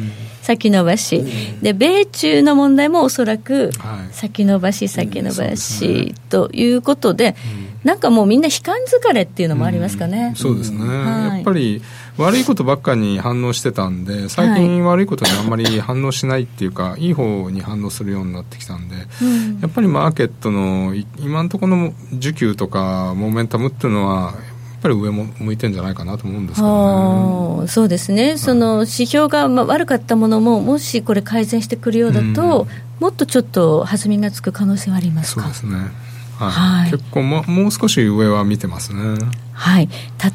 [0.43, 1.25] 先延ばし、
[1.63, 3.71] で米中の問題もおそらく
[4.13, 7.35] 先延ばし、先延ばしということで、
[7.85, 10.35] なんかもうみんな悲観疲れっていうのもありますかね。
[10.37, 11.83] そうですね、やっぱり
[12.19, 24.39] 悪いことばっかに反応してたんで最近悪いことにあんまり反応しないっていうか、はい、いい方に反応するようになってきたんで、うん、やっぱりマーケットの今のところの需給とかモメンタムっていうのはや
[24.79, 27.69] っぱり上も向いてるんじゃないかなと思うんですけどね。
[27.69, 32.67] そうですね、その指標が悪かったものも、もしこれ改善してくるようだと、うん、
[33.01, 35.43] もっとちょっと弾みがつく可能性はありますか？
[35.43, 35.91] そうですね。
[36.39, 39.17] はい、はい、結構ももう少し上は見てますね。
[39.53, 39.89] はい、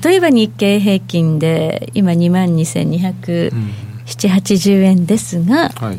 [0.04, 5.98] 例えば日経平均で今2万227080円ですが、はい。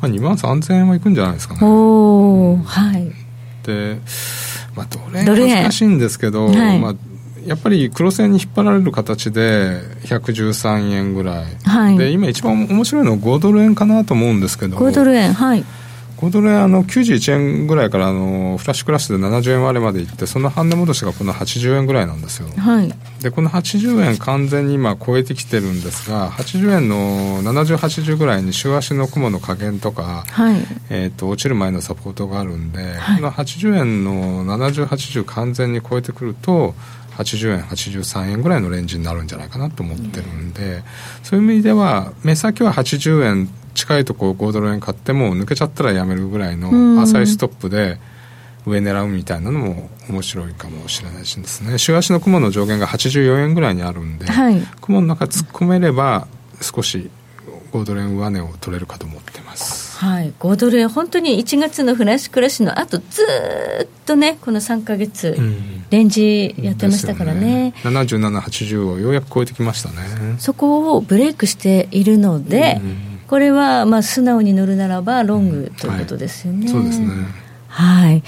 [0.00, 1.60] まあ、2万3000円はいくんじゃないですかね。
[1.62, 3.12] おはい、
[3.64, 3.98] で、
[4.74, 5.00] まあ、ド
[5.34, 5.64] ル円。
[5.64, 6.94] 難しいんですけど、はい、まあ、
[7.44, 14.76] やっぱり黒線に引っ張られる形で113円ぐらい、はい、で今一番面白いのは5ドル円かなと思うんですけど。
[14.76, 15.64] 5ドル円はい
[16.18, 36.74] 5ドル円あの91円ぐらいからあのフラッシュクラッシュで70円割れまでいってその半値戻しがこの80円ぐらいなんですよ、はい、でこの80円完全に今超えてきてるんですが80円の7080ぐらいに週足の雲の加減とか、はい、えーと、落ちる前のサポートがあるんで、はい、この80円の7080完全に超えてくると
[37.16, 40.82] 80円83円ぐらいのレンジになるんじゃないかなと思ってるんで、うん、
[41.22, 47.98] そういう意味では目先は80円近いとこ5ドル円買っても抜けちゃったらやめるぐらいの浅いストップで
[48.66, 51.78] 上狙うみたいなのも面白いかもしれないですね。
[51.78, 56.26] 週足の雲の上限が84円ぐらいにあるんで、はい、雲の中突っ込めれば
[56.60, 57.08] 少し
[57.72, 59.96] 5ドル円上値を取れるかと思ってます。
[59.98, 63.22] はい、5ドル円、本当に1月のフラッシュクラッシュの後ず
[63.84, 67.74] っとね、この3か月、うん、レンジやってましたからね、ね。
[67.84, 70.36] 77、80をようやく超えてきましたね。
[70.38, 76.64] そこをブレイクしているので、うんこれはまあ素直に乗るならばロングということですよね。
[76.64, 77.08] はい、そうですね。
[77.68, 78.22] はい。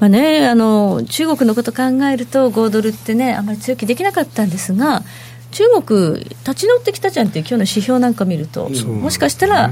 [0.00, 5.02] まあね、あの中国のこと考えると5ドルってねあまり強気できなかったんですが
[5.56, 9.70] 中国立ち直ってきたじゃんっていう今日の指標なんか見ると、もしかしたら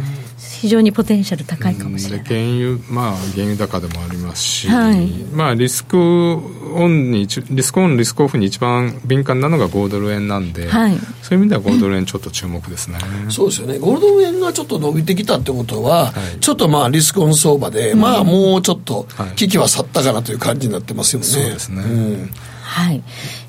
[0.63, 12.97] 非常にポテンシャル高いかもしれない、原油まあ原油高でもありますし、はい、まあリスクオンにリスクオンリスクオフに一番敏感なのが5ドル円なんで、はい、そういう意味では5ドル円ちょっと注目ですね、
[13.29, 13.75] そうですよね。
[13.75, 22.31] 5ドル円がちょっと伸びてきたってことは、はい、ちょっとまあリスクオン相場で、まあもうちょっと危機は去ったかなという感じになってますよね、そうですね、うん。
[22.63, 23.03] はい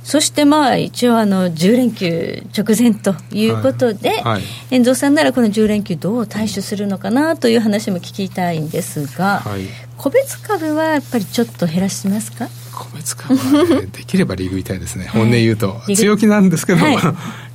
[0.06, 4.22] そしてまあ一応あの10連休直前ということで、はい。
[4.22, 9.62] はい、遠藤さんならこの10連休どう対処するのかなという話も聞きたいんですが、はい、
[9.98, 12.48] 個別株はやっぱりちょっと減らしますか？
[12.72, 16.98] 個別株は、ね、できればリーグいたいですね、本音言うと、強気なんですけど、はい、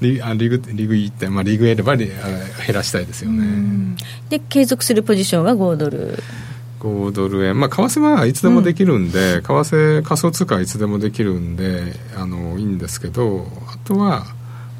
[0.01, 2.11] リあグリーグいって、まあ、リーグやれば減
[2.75, 3.97] らしたいですよね。
[4.29, 6.21] で継続するポジションは5ドル
[6.81, 14.25] 5ドル円、まあ、為替はいつでもできるんで、うん、為替仮想通貨はいつでもできるんであのいいんですけどあとは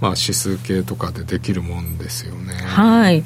[0.01, 2.55] まあ、指数系とかでできるもんですよね。
[2.55, 3.23] はい。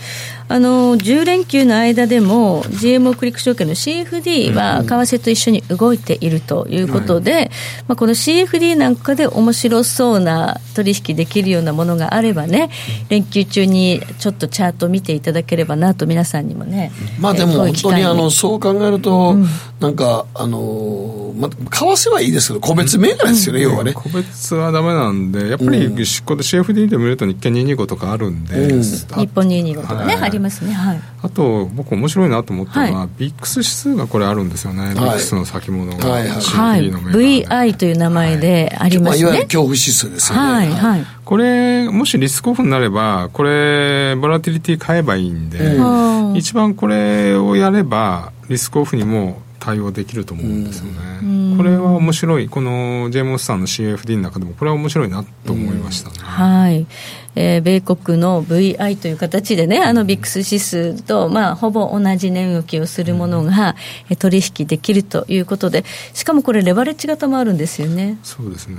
[0.46, 7.50] あの、10連休の間でも、GMO クリック証券の CFD は、為替と一緒に動いているということで、うんはい、
[7.88, 12.70] まあ、この CFD なんかで面白そうな取引できるようなものがあればね、
[13.08, 16.92] 連休中にちょっとチャート見ていただければなと、皆さんにもね。
[17.18, 19.46] まあでも、本当にあの、そう考えると、うん、
[19.80, 23.92] なんか、あの、まあ、為替はいいですけど、個別銘柄ですよね、うん、要はね。
[23.92, 52.50] 個別はダメなんで、やっぱり執行で CFD FD で見ると日経225とかあるんで、うん、日本225とかね、はい、ありますね、はい、あと僕面白いなと思ったのは、はい、ビックス指数がこれあるんですよね、はい、ビックスの先物が、はいはい、VI という名前でありますね、い、わゆる恐怖指数ですよね、はいはい、これもしリスクオフになればこれボラティリティ買えばいいんで、うん、一番これをやればリスクオフにも対応できると思うんですよね、これは面白い。
[52.50, 56.86] このジェームスさんの CFD の中でもこれは面白いなと思いましたね、はい、
[57.34, 63.74] えー、米国の VI という形でねあのビックス指数と、まあ、ほぼ同じ値動きをするものが、
[64.10, 68.18] うん、取引できるということでしかもこれレバレッジ型もあるんですよね。
[68.22, 68.76] そうですね。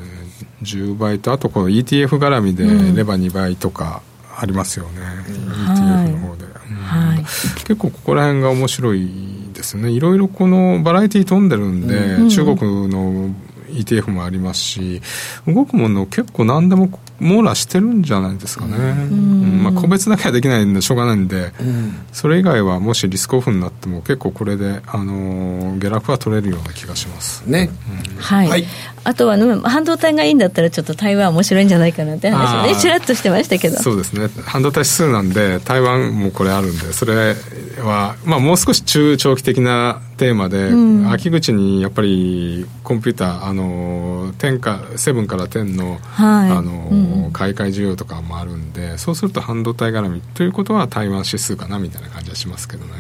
[0.62, 4.04] 10倍とあとこの ETF 絡みでレバ2倍とか、
[4.38, 6.46] ありますよね、うん、ETF の方で、
[6.86, 9.10] はい、結構ここら辺が面白い
[9.54, 9.90] ですね。
[9.90, 13.34] いろいろこのバラエティー飛んでるんで、うん、中国の
[13.76, 15.02] ETF もありますし
[15.48, 19.64] 動くもの結構何でも網羅してるんじゃないですかね、うん。
[19.64, 27.70] まあ、個別だけはできないんでしょうがないんで、うん、それ以外はもしリスクオフになっても結構これで、あのー、下落は取れるような気がしますね、
[28.16, 28.66] うん、はい、はい、
[29.06, 33.78] あとは半導体がいいんだったらちょっと台湾面白いんじゃないかなって話をねちらっとしてましたけど。
[33.78, 34.28] そうですね。
[34.46, 37.36] 半導体指数なんで台湾もこれあるんでそれ
[37.84, 52.92] は、まあ、もう少し中長期的なテーマで、うん、秋口にやっぱりコンピューターあの10か7から10の,、はい、あの、うん、買い替え需要とかもあるんでそうすると半導体絡みということは台湾指数かなみたいな感じはしますけどね。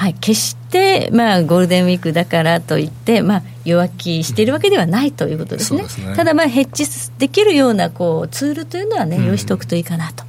[0.00, 5.86] はい、決して、まあ、ゴールデンウィークだからといって、まあ、弱気しているわけではないということですね。
[5.90, 6.86] すねただ、まあ、ヘッジ
[7.18, 10.24] できるようなこうツールというのはね、用意しておくといいかなと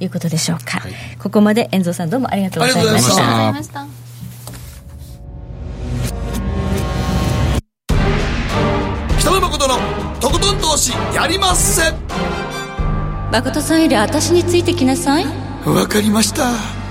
[0.00, 0.80] いうことでしょうか。
[0.80, 3.14] はい、ここまで遠藤さんどうもありがとうございました。
[3.14, 3.86] ありがとうございました。
[9.20, 9.74] 北野誠の
[10.18, 11.92] とことん投資やりまっせ
[13.30, 15.26] 誠さんより私についてきなさい
[15.64, 16.81] わかりました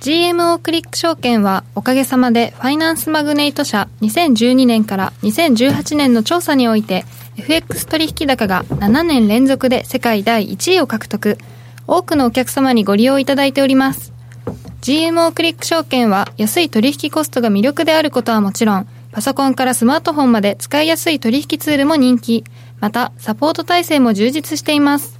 [0.00, 7.04] GMO クリック証券はおかげさまでファイナンスマグネイト社2012年から2018年の調査において
[7.36, 11.36] FX 取引高が7年連続で世界第1位を獲得。
[11.86, 14.14] 多くのお客様にご利用いただいております。
[14.80, 22.44] GMO クリック証券は安い取引コストが魅力であることはもちろんパソコンからスマートフォンまで使いやすい取引ツールも人気。
[22.80, 25.19] またサポート体制も充実しています。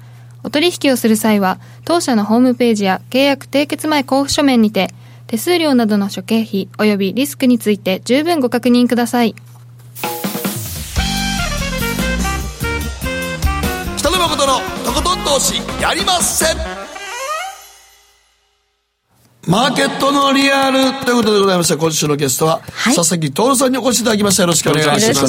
[0.43, 4.89] お取引をする際は、当社のホームページや契約締結前交付書面にて、
[5.27, 9.35] 手数料などの諸経費及びリスクについて十分ご確認ください。
[13.97, 17.00] 北野誠のとことん投資やりません
[19.47, 24.43] マーケットのリアルということでございまして今週のゲストは、はい、佐々木徹さんにお越しいただきました。
[24.43, 25.03] よろしくお願いします。
[25.07, 25.27] よろしくお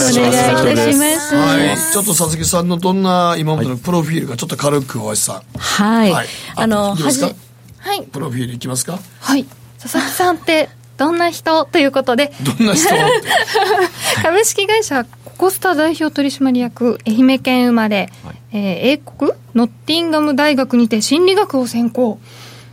[0.65, 1.35] 願いします。
[1.35, 1.77] はい。
[1.93, 5.59] ちょっと佐々木さんのどんな今までのプロフィールかちょっと軽く大橋さん。
[5.59, 7.31] はい、はい、あのはじは
[7.95, 8.03] い。
[8.03, 8.99] プロフィールいきますか？
[9.21, 9.47] はい。
[9.81, 12.35] 佐々木さんってどんな人ということで。
[12.43, 12.91] どんな人
[14.23, 19.33] 株式会社ココスタ代表取締役愛媛県生まれ、はい、えー、英国？
[19.55, 22.21] ノッティンガム大学にて心理学を専攻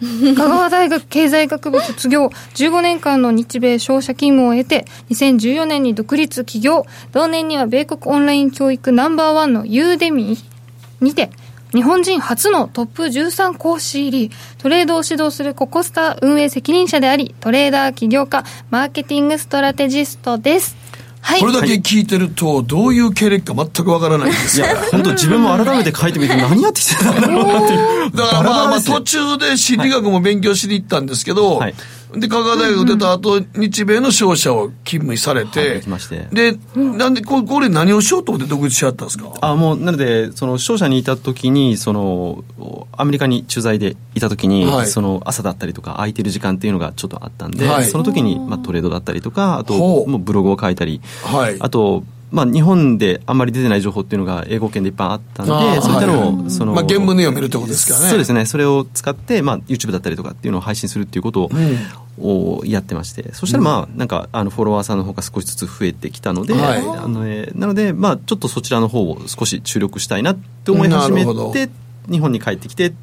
[0.02, 11.30] 香川大学経済学部卒業15年間の日米商社勤務を経て2014年に独立起業同年には米国オンライン教育ナンバーワンのユーデミーにて、
[11.74, 20.89] 日本人初のトップ13講師入り、トレードを指導するココスタ運営責任者であり、トレーダー起業家、マーケティングストラテジストです。
[21.22, 21.40] はい。
[21.40, 24.66] これだけ聞いてると、どういう経歴か全くわからないんですよ。
[24.66, 28.12] いや、本当自分も改めて書いてみて何やってきてたんだろうなっていう。
[28.12, 31.62] だからまあまあ途中で心理学も勉強しに行ったんですけど、
[32.16, 35.82] で、香川大学出た後、日米の商社を勤務されて、
[36.32, 39.32] でなんで、ここれ何をしようと思って独立しちゃったんですか？
[39.42, 42.44] あもうなので、その商社にいた時にその
[42.94, 44.88] アメリカに駐在でいた時に、はい。
[44.88, 47.86] その朝だったりとか空いてる時間っていうのがちょっとあったんで、はい。
[47.86, 51.58] その時にまあトレードだったりとかあともうブログを書いたり、はい。
[51.60, 56.52] あとまあ、日本であんまり出てない情報っていうのが英語圏でいっぱいあったんあーで、そういったのを、はい。
[56.52, 58.10] その、まあ原文で読めるってことですからね。
[58.10, 58.46] そうですね。
[58.46, 61.50] それを使って、まあ、YouTube だったりとかっていうのを配信するっていうことを、
[62.60, 66.80] をやってまして、そしたらまあ、なんか、あの、フォロワーさんの方が少しずつ増えてきたので、はい。
[66.80, 71.70] あのえーなので、まあ、ちょっとそちらの方を少し注力したいなって思い始めて、
[72.10, 72.94] 日本に帰ってきて、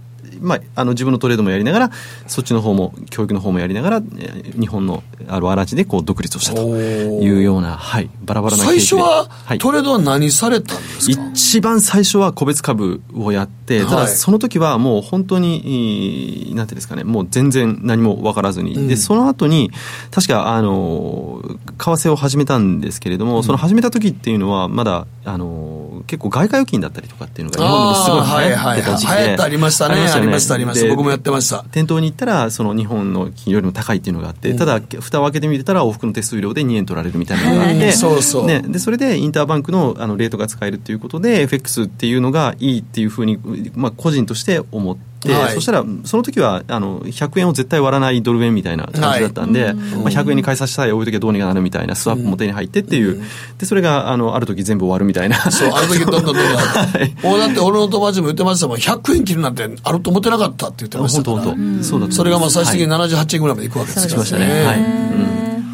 [0.41, 1.91] まあ、あの自分のトレードもやりながら
[2.27, 9.59] そっちの方も教育の方もやりながらえー日本のあるアラジでこう独立をしたというような、はい、バラバラな最初は、はい。
[9.59, 11.31] トレードは何されたんですか？
[11.33, 14.07] 一番最初は個別株をやって、たはい。
[14.07, 19.71] だその時はもう本当に、なんていうんですかね、もう全然何も分からずに、で、その後に、
[20.11, 21.43] 確か、あの、
[21.79, 29.13] 為替を始めたんですけれども、その始めた時っていうのは、まだ、あの、結構外貨預金だったりとかっていうのが日本ですごい流行ってた時期で。
[29.13, 29.25] あーはいはいはい。
[29.25, 31.65] 流行ってありましたねよありましたありましたで僕もやってました。
[31.71, 38.47] 店頭に行ったら、その日本の金よりも高いっていうのがあって、ただ、蓋を開けてみてたら、往復の手数料で2円取られるみたいなのがあっうんて、そうそう。
[38.47, 43.39] ね、でそれでインターバンクのあのレートが使えるということで FX っていうのがいいっていうふうに、
[43.75, 45.55] まあ、個人として思って、はい。
[45.55, 53.23] そしたらその時はあの100円を絶対割らないドル円みたいな感じだったんで、まあ、100円に買い差しさえ置いときゃどうにかなるみたいなスワップも手に入ってっていう、
[53.59, 55.39] でそれがあのある時全部終わるみたいな。
[55.51, 56.45] そう、あの時どんどんどんどん。
[57.23, 61.37] もうだって俺の友達も言ってましたもん、100円切るなんてあると思ってなかったって言ってましたから。
[61.37, 61.85] 本当本当。
[61.85, 64.65] そうだそれがまあ最終的に78円ぐらいまでいくわけですからそうですね。
[64.65, 65.16] はい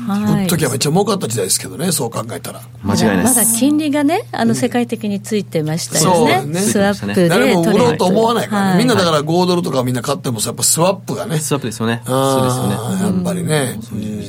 [0.07, 2.61] その時はめっちゃ儲かった時代ですけどね、そう考えたら。
[2.83, 6.39] 間違いないでますだ金利がね、あの世界的についてましたよね。
[6.41, 8.69] そうねスワップで誰も売ろうと思わないからね。
[8.71, 11.39] はいみんなだから5ドルとかみんな買ってもさやっぱスワップがね。
[11.39, 12.03] スワップですよね。
[12.05, 12.75] そうですよね。
[13.03, 13.79] やっぱりね。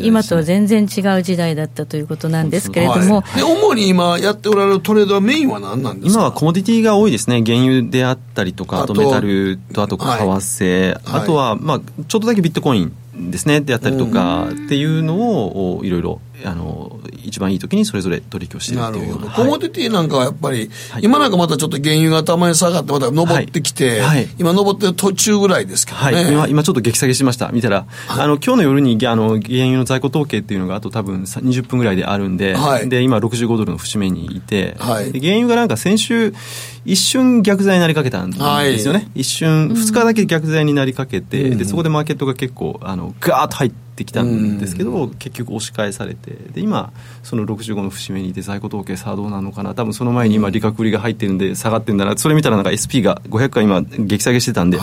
[0.01, 6.19] 今とは全然違う時代だったということなんですけれども、はいで、主に今やっておられるトレードはメインは何なんですか？
[6.19, 7.41] 今はコモディティが多いですね。
[7.45, 18.83] 原油であったりとか、あとあとメタルと、あと為替、あとは、まあ、ちょっとだけビットコインですね、であったりとか、っていうのを、いろいろ、あの、一番いい時にそれぞれ取引をしている。
[18.91, 19.31] というような。
[19.31, 20.69] コモディティなんかはやっぱり、
[21.01, 24.01] 今なんかまたちょっと原油がたまに下がって、また登ってきて、
[24.37, 26.03] 今登ってる途中ぐらいですけどね。
[26.15, 27.49] はい、今、今ちょっと激下げしました。
[27.49, 36.33] 見たら、あの、今日の夜に、あの、原油の在庫統計っていうのがあと多分さ20分ぐらいであるんで、はいで、今65ドルの節目にいて、原油がなんか先週、
[36.85, 38.37] 一瞬逆剤になりかけたんで
[38.77, 39.09] すよね。
[39.15, 46.91] 一瞬、2日だけ逆剤になりかけて、で、そこでマーケットが結構、あの、ガーッと入ってきたんですけど、結局押し返されて、で、今、
[47.21, 49.73] その65の節目にいて在庫統計さあどうなのかな。
[49.73, 52.17] 多分その前に今、利確売りが入ってるんで下がってるんだな。
[52.17, 54.79] それ見たらなんか SP が500回今、激下げしてたんで、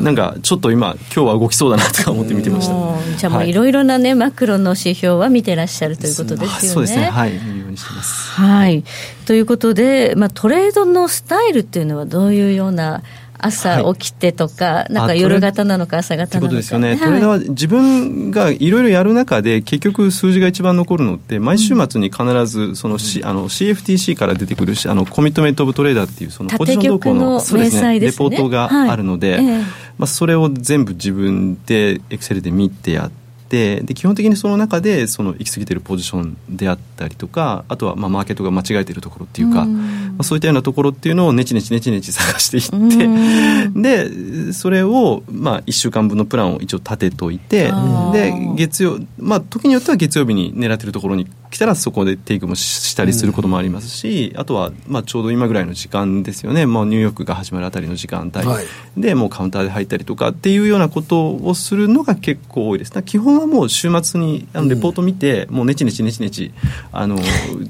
[0.00, 2.74] なんかちょっと今、今日は動きそうだなとか思って見てました。
[3.16, 6.68] じゃあもうはいいろいろなね、マクロの指標は見てらっしゃるということですよね。
[6.68, 7.04] そうですね。
[7.04, 7.32] はい。
[7.32, 8.30] 見るようにしてます。
[8.32, 8.84] はい。
[9.26, 13.02] ということで、まあ、トレードのスタイルっていうのはどういうような
[13.46, 16.30] 朝起きてとか、なんかあ夜型なのか朝型なのか。
[16.30, 16.98] ということですよね、はい。
[16.98, 29.44] トレーダーは自分がいろいろやる中で、結局、数字が一番残るのって、毎週末に必ずその、C あの CFTC から出てくるしあのコミットメント・オブ・トレーダーっていう、そのポジション動向ののそうねレポートがあるので、はい。
[29.44, 29.58] ええ。
[29.98, 33.23] まあ、それを全部自分でエクセルで見てやって。
[33.54, 47.72] で基本的にその中でその行き過ぎてるポジションであったりとかあとはまあマーケットが間違えてるところっていうか、まあ、そういったようなところっていうのをネチネチネチネチ探していって、でそれをまあ1週間分のプランを一応立てといて
[48.12, 58.64] で月曜まあ時によっては月曜日に狙ってるところに来たらそこでテイクもしたりすることもありますし、あとはまあちょうど今ぐらいの時間ですよね、まあ、ニューヨークが始まるあたりの時間帯、はい。
[58.96, 63.02] でもうカウンターで入ったりとかっていうようなことをするのが結構多いです。
[63.04, 66.52] 基本はもう週末にあのレポート見て、もうネチネチネチネチ
[66.90, 67.20] あの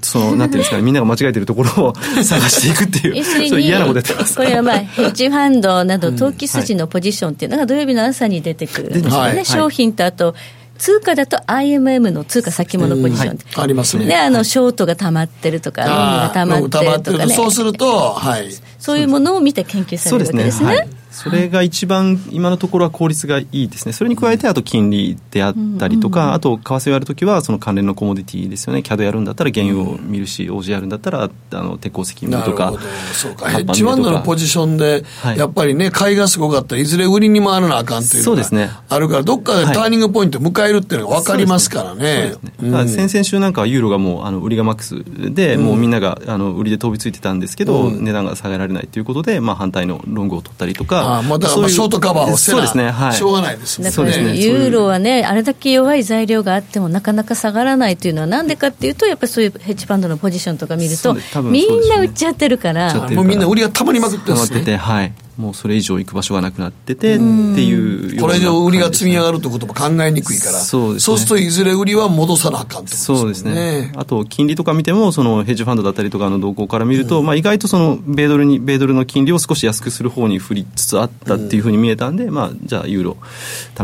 [0.00, 3.22] そのなんていうんですかね みんなが間違えてるところを 探していくっていう。
[3.22, 4.34] そう嫌なことやってます。
[4.34, 9.44] これはまあヘッジファンドなど投機筋のポジションっていうのが土曜日の朝に出てくるんですよね、はい。
[9.44, 10.34] 商品とあと
[10.84, 13.32] 通貨だと IMM の通貨先物ポジション。
[13.32, 14.04] って、ありますね。
[14.04, 18.50] ね、あのショートが溜まってるとか、ロングが溜まってるとかね、そうすると、はい。
[18.78, 20.86] そういうものを見て研究されるわけですね。
[21.14, 23.92] それが一番今のところは効率がいいですね。
[23.92, 28.80] それに加えてあと金利であったりとか、あと為替をやるときはその関連のコモディティですよね。
[28.80, 32.72] CAD やるんだったら原油を見るし、OG やるんだったらあの鉄鉱石見るとか
[33.12, 33.48] そうか。
[33.48, 35.04] ヘッジファンドのポジションで、
[35.36, 53.90] やっぱりね買いがすごかったらいずれ売りに回らなあかんっていうのがあるからどっかでターニングポイント迎えるっていうのが分かりますからね,、先々週なんかはユーロがもうあの売りがマックスで、もうみんながあの売りで飛びついてたんですけど、値段が下げられないということで、まあ、反対のロングを取ったりとかあまあだからショートカバーをせなそうですね、はい、しょうがないですね。
[53.90, 54.36] そうですね。
[54.36, 62.94] ユーロはねあれだけ弱い材料があってもなかなか下がらないというのはなんでかっていうとやっぱりそういうヘッジファンドのポジションとか見ると、みんな売っちゃってるから。
[63.10, 64.76] もうみんな売りがたまりまくってますね。
[64.76, 70.60] はいもうそれ以上行く場所がなくなっててっていうこれ以上売りが積み上がるってことも考えにくいから。
[70.60, 73.18] そう,、そうするといずれ売りは戻さなあかんってことですね。
[73.18, 73.92] そうですね。
[73.96, 83.16] あと金利とか見てもそのヘッジファンドだったりとかの動向から見ると、まあ、意外とその米ドルに米ドルの金利を少し安くする方に振りつつあったっていうふうに見えたんで、まあ、じゃあユーロ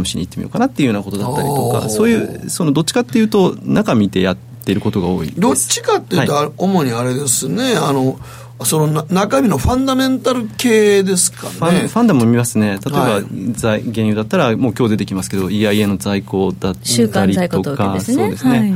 [0.05, 7.77] 試しに行ってみようかなっていうようなことだったりとかそういうそのどっちかっていうと中見てやってることが多いどっちかっていうと、はい、主にあれですね。
[7.77, 8.19] あの
[8.65, 11.53] その中身のファンダメンタル系ですかね。
[11.53, 12.79] ファンファンダも見ますね。
[12.85, 18.75] 例えば、はい、原油だったらもう今日出てきますけど EIA の在庫だったりとかそうですね、はい。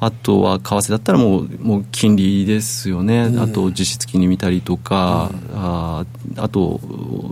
[0.00, 6.06] あとは為替だったらもうもう金利ですよね、うん、あと実質金利見たりとか、うん、あ
[6.36, 6.80] あと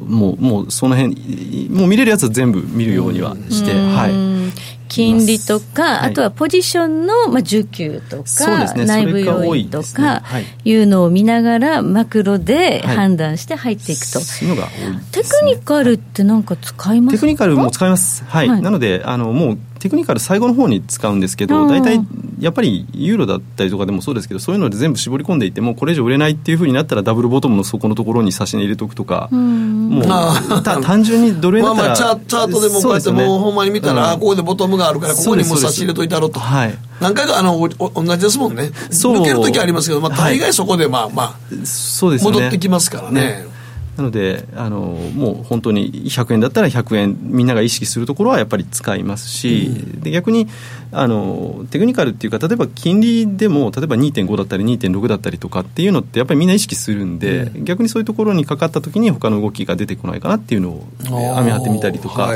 [0.06, 10.22] もうもうその辺もう見れるやつは全部見るようにはして、うん、はい金利とか、あとはポジションの、まあ、需給とか、ね、内部要因とか
[10.64, 22.00] いうのを見ながら、マクロで判断して入っていくと、いうのが多い、ね、テクニカルってなんか使いますテクニカルも使います、はい、はい、なのであのもうテクニカル最後の方に使うんですけど、大体
[22.38, 36.40] やっぱりユーロだったりとかでもそうですけど、そういうので全部絞り込んでいて、もうこれ以上売れないっていうふうになったら、ダブルボトムの底のところに差し値入れておくとか、うもう単純にドル円だったら、まあ、まあチャートでもこうやってもうほんまに見たら、うん、ここでボトムがあるから、ここにも差し入れといたろと。
[36.40, 36.78] はい。
[37.00, 43.20] 何回かあの同じですもんね、抜けるときありますけど、まあ、大概そこでまあまあ、そうですね、戻ってきますからね。
[43.20, 43.55] ね
[43.96, 50.48] なのであのもう本当に100円だったら100円みんなが意識するところはやっぱり使いますし、うん、で逆に
[50.92, 62.30] あのテクニカルっていうか例えば金利でも例えば2.5だったり2.6だったりとかっていうのってやっぱりみんな意識するんで、うん、逆にそういうところにかかった時に他の動きが出てこないかなっていうのを網張ってみたりとか、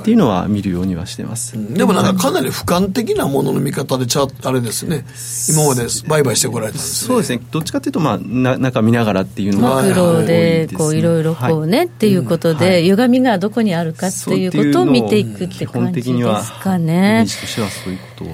[0.00, 5.04] っていうのは見るようにはしてます、うん、でもなんかかなり俯瞰的なものの見方でチャあれですね。
[5.48, 7.08] 今まで売買してこられたんですね。
[7.08, 7.42] そうですね。
[7.50, 17.24] どっちかっていうとまあな中見ながらっていうのがマクロでこういろいろこうね、はい、っていうことで、はい、歪みがどこにあるかっていうことを見ていくって感じですかね。
[17.24, 18.28] としていうことを。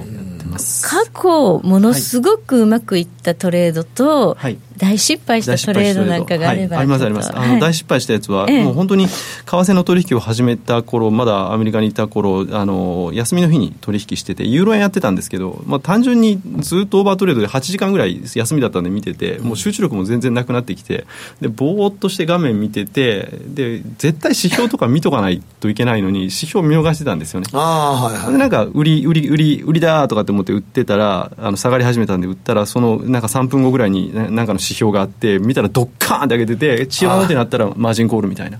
[0.83, 9.13] 過去、ものすごくうまくいったトレードと、はい、大失敗したトレードなんかがあれば、はい、ありますあります、あの大失敗したやつは、もう本当に為
[9.45, 21.05] 替の取引を始めた頃まだアメリカにいた頃あの休みの日に取引しててユーロ円やってたんですけど、まあ、単純にずっとオーバートレードで8時間ぐらい休みだったんで見ててもう集中力も全然なくなってきて
[21.41, 27.47] でぼーっとして画面見ててで絶対指標とか見とかないといけないのに指標見逃してたんですよね。
[27.53, 38.59] あ、はいはい、でなんか売り売り売り売りだとかって思って売ってたらあの下がり始めたんで売ったらそのなんか3分後ぐらいになんかの指標があって見たらドッカーンって上げててチラーってなったらマージンコールみたいな。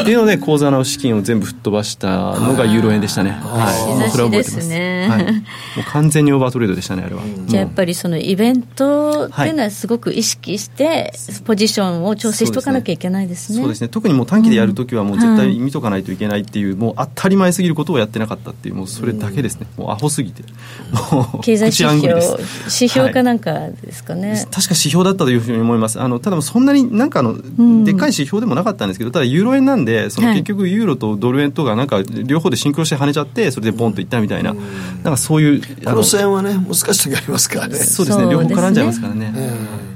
[0.00, 3.30] っていうので口座の資金を全部吹っ飛ばしたのがユーロ円でしたね。
[3.30, 4.10] はい。
[4.10, 4.68] それは覚えてます。
[4.68, 5.40] ね、はい、も
[5.78, 7.22] う完全にオーバートレードでしたねあれは。
[7.46, 11.12] じゃあやっぱりそのイベントっていうのはすごく意識して
[11.44, 13.58] ポジションを調整しとかなきゃいけないですね。
[13.60, 13.88] そうですね。
[13.88, 20.42] 特にもう短期でやるときはもう絶対見とかないといけないっていう、もう当たり前すぎることをやってなかったっていうもうそれだけですね、もうアホすぎて。
[21.42, 26.00] 経済指標指標かなんかですかね、はい、確か指標だったというふうに思います。
[26.00, 27.36] あのただそんなになんかの
[27.84, 37.76] でっかい指標でもなかったんですけどただユーロ円なんでその結局ユーロとドル円とかなんか両方でシンクロして跳ねちゃってそれでボンといったみたいな、なんかそういうクロス円はね難しい時ありますからね。
[37.76, 38.30] そうですね。
[38.30, 39.32] 両方絡んじゃいますからね、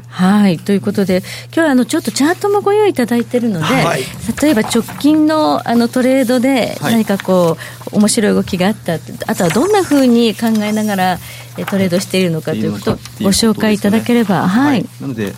[0.08, 0.58] はい。
[0.58, 4.02] ということで今日はあのちょっとチャートもご用意いただいてるので、はい、
[4.42, 7.56] 例えば直近のあのトレードで何かこ
[7.92, 11.18] う、面白い動きがあったあとはどんなふうに考えながら
[11.66, 15.32] トレードしているのかということをご紹介いただければ、はい、なので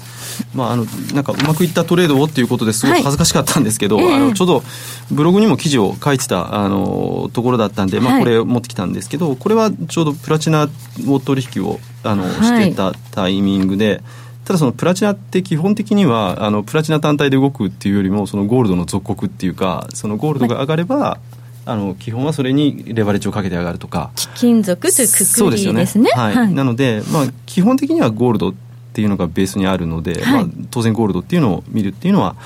[0.55, 4.63] まあ、あのなんかうまくいったトレードをっていうことですごく恥ずかしかったんですけど、はい、あのちょうど
[5.11, 10.69] ブログにも記事を書いてたあのところだったんで、まあ、これを持ってきたんですけど、これはちょうどプラチナ
[11.09, 14.03] を取引をあの、してたタイミングで。
[14.45, 21.19] ただそのプラチナって基本的にはあのプラチナ単体で動くっていうよりもそのゴールドの属国っていうかそのゴールドが上がれば、
[21.67, 24.11] あの基本はそれにレバレッジをかけて上がるとか。
[24.17, 25.87] 貴金属というくくりですね。
[25.87, 28.55] すね、はい、はい、なので、まあ、基本的にはゴールドっ
[28.93, 32.37] ていうのがベースにあるので、はい、まあ、当然ゴールドっていうのを見るっていうのは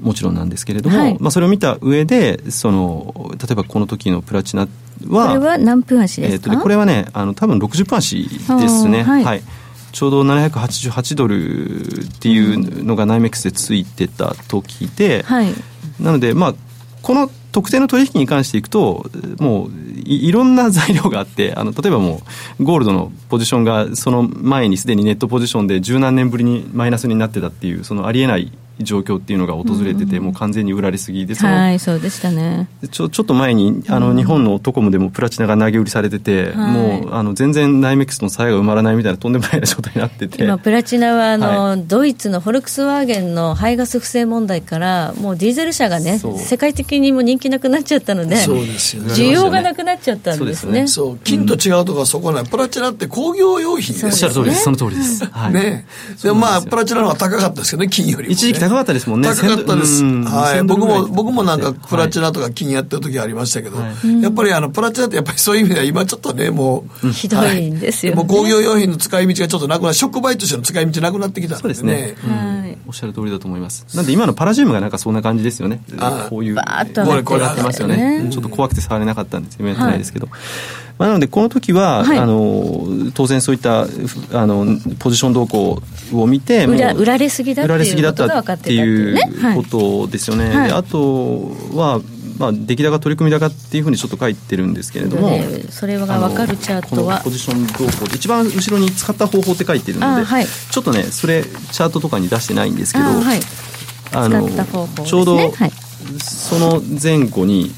[0.00, 4.68] もちろんなんですけれども、はい、まあ、それを見た上でその例えばこの時のプラチナ
[5.08, 8.38] はこれは何分足ですか、えー、これはねあの多分60分足で
[8.68, 9.02] すね。
[9.02, 9.42] はい、
[9.92, 15.52] ちょうど788ドルっていうのがナイメックスでついてた時で、はい、
[16.00, 16.54] なのでまあ
[17.02, 19.06] この特定の取引に関していくと
[19.38, 19.70] もう
[20.04, 22.20] いろんな材料があってあの例えばも
[22.60, 32.68] うゴールドのポジションがその前にすでにネットポジションで十何年ぶりにマイナスになってたっていうそのありえない状況っていうのが訪れてて、うん、もう完全に売られすぎではいそうでしたね。
[32.90, 40.42] ちょちょっと前にあの、日本のトコムでもプラチナが投げ売りされてて、もうあの全然ナイメックスの鞘が埋まらないみたいなとんでもない状態になってて。
[40.42, 50.86] 今プラチナはあの、はい、ドイツのフォルクスワーゲンの排ガス不正問題からもうディーゼル車がね世界的にも人気なくなっちゃったのでそうですよ、ね、需要がなくなっちゃったんですね。
[50.86, 54.64] そう、ね、金と違うとこはそこないプラチナって工業用品ですおっしゃる通りです。
[54.64, 55.86] その通りです、はい、ね
[56.22, 60.04] でもまあプラチナの方が高かったですけどね金よりも、ね、一時期高かったですもんねかったです。
[60.04, 60.62] はい。
[60.62, 63.78] 僕も、僕もなんかプラチナとか金やってる時ありましたけど、
[64.20, 67.08] やっぱりあの、プラチナってやっぱりそういう意味では今ちょっとね、もう。
[67.10, 72.16] ひどいんですよ、もう工業用品の使い道がちょっとなくな触媒としての使い道なくなってきたんですね。
[72.86, 73.86] おっしゃる通りだと思います。
[73.94, 75.82] なんで今のパラジウムがなんかそんな感じですよね。
[76.28, 76.54] こういう。
[76.54, 78.28] バーッとこれ、これやってますよね。
[78.30, 79.66] ちょっと怖くて触れなかったんですよ。
[79.66, 80.28] やってないですけど。
[80.98, 83.86] まあ、なのでこの時は、はい、あの当然そういったあ
[84.46, 84.66] の
[84.98, 85.80] ポジション動向
[86.12, 89.16] を見て売ら売られすぎだっていうことが分かっていう
[89.54, 90.48] ことですよね。
[90.50, 92.00] はい、あとは
[92.38, 97.20] まあ、出来高、取り組み高っていうふうにちょっと書いてるんですけれども、ね、それが分かるチャートは。
[97.24, 103.40] ポジション動向一番後ろに使った方法って書いてるので、はい、ちょっとねそれチャートとかに出してないんですけどあ、はい、
[104.12, 104.48] あの、
[105.04, 105.52] ちょうど、
[106.20, 107.72] その前後に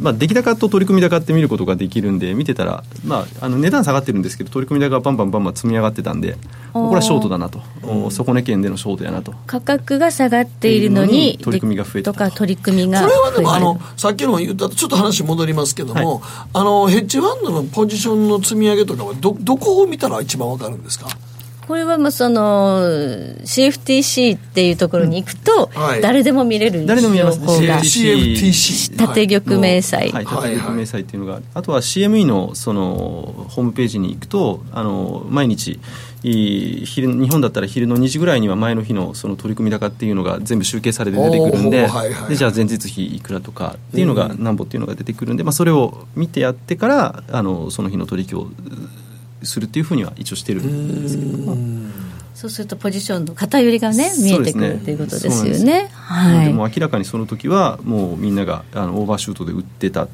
[0.00, 6.36] まあ、出来高と取り組み高って見ることができるんで見てたら、まあ、あの値段下がってるんですけど取り組み高がバンバンバンバン積み上がってたんで
[6.72, 7.62] これはショートだなと、
[8.10, 9.32] 底値圏でのショートやなと。
[9.46, 12.18] 価格が下がっているのに取り組みが増えたと。
[12.18, 21.06] か取り組みがこれはでもあのさっきの言ったとちょっと話戻りますけども、はい、あのヘッジファンドのポジションの積み上げとかはどどこを見たら一番わかるんですか？
[21.66, 22.80] これはもうその
[23.42, 25.70] CFTC っていうところに行くと、
[26.02, 27.46] 誰でも見れる誰でも見れますね。
[27.46, 35.80] CFTC 縦玉明細、はい、縦玉明細っていうのがあとは CME のそのホームページに行くとあの毎日
[36.24, 41.86] 昼日本だったら昼の2時ぐらいには前の日のその取り組み高っていうのが全部集計されて出てくるんで
[42.28, 48.48] でじゃあ前日比いくらとかっていうのが何ぼっていうのが出てくるんで、まあ、それを見てやってからあのその日の取引を
[49.44, 51.38] するっていうふうには一応してるんですけど。
[51.38, 51.56] も。
[52.34, 55.88] そうするとポジションの偏りがね見えてくるっていうことですよね。
[55.92, 60.08] はい、でも明らかにその時はもうみんながあのオーバーシュートで打ってたっ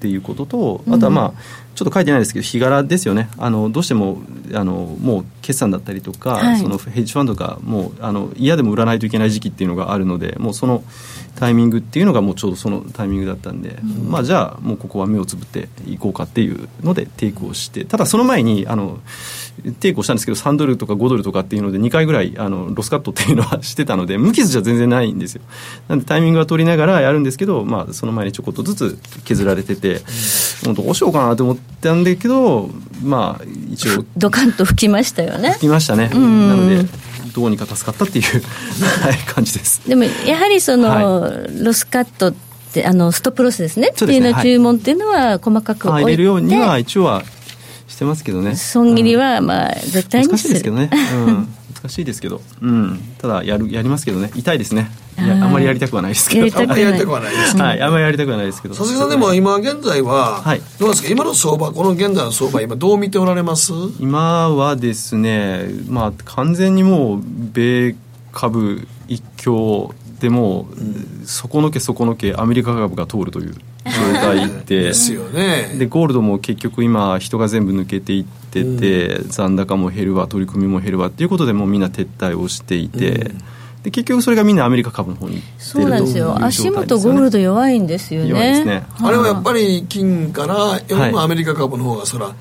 [0.00, 1.32] ていうこととあとはまあ、
[1.76, 3.28] ちょっと書いてないですけど日柄ですよね。
[3.36, 4.22] あのどうしても
[4.54, 10.82] あのもう決算だったりとか、はい、そのヘッジファンドがもうあの嫌でも売らないといけない時期っていうのがあるのでもうその
[11.36, 18.98] タイミングっていうのがもうちょうどそのタイミングだったんで、うん、まあじゃあもうここは目をつぶっていこうかっていうのでテイクをしてただその前にあの
[19.80, 25.42] テイクをしたんですけど3ドルとか5ドルとかっていうので2回ぐらいあのロスカットっていうのはしてたので無傷じゃ全然ないんですよ。
[25.88, 30.02] なんでタイミングは取りながらやるんですけど、まあ、その前にちょこっとずつ削られてて、
[30.66, 32.70] うん、どうしようかなと思ったんだけど
[33.02, 35.52] まあ一応ドカンと吹きましたよね。
[35.52, 36.08] 吹きましたね。
[36.08, 36.84] なので
[37.34, 38.42] どうにか助かったっていう
[39.34, 39.86] 感じです。
[39.86, 42.34] でもやはりその、はい、ロスカットっ
[42.72, 43.88] てあのストップロスですね。
[43.88, 47.22] っていうの注文っていうのは細かく置いて、入れるようには一応は
[47.96, 48.56] してますけどね。
[48.56, 54.30] 損切りはまあ絶対に難しいですけどね、うん、難しいですけど、うん、ただやるやりますけどね。
[54.34, 54.90] 痛いですね。
[55.18, 56.40] いやあんまりやりたくはないですけど。
[56.40, 57.34] やりたくはない。
[57.34, 58.74] ですはいあんまりやりたくはないですけど。
[58.74, 61.08] 佐々木さんでも今現在は、はい、どうですか？
[61.08, 63.72] 今の相場この現在の相場今どう見ておられます？
[63.98, 67.22] 今はですねまあ完全にもう
[67.54, 67.96] 米
[68.30, 73.54] 株一強でも、うん、底のけ底のけアメリカ株が通るという
[73.86, 75.74] 状態でですよね。
[75.78, 83.12] でゴールドも結局今人が全部抜けていってて、うん、残高も減るわ取り組みも減るわっていうことでもうみんな撤退をしていて、う
[83.80, 88.28] ん、で結局それがみんなアメリカ株の方にそうなんですよ、足元ゴールド弱いんですよね。
[88.28, 92.34] 弱いですね、あれはやっぱり金からよりもアメリカ株の方がそら、はい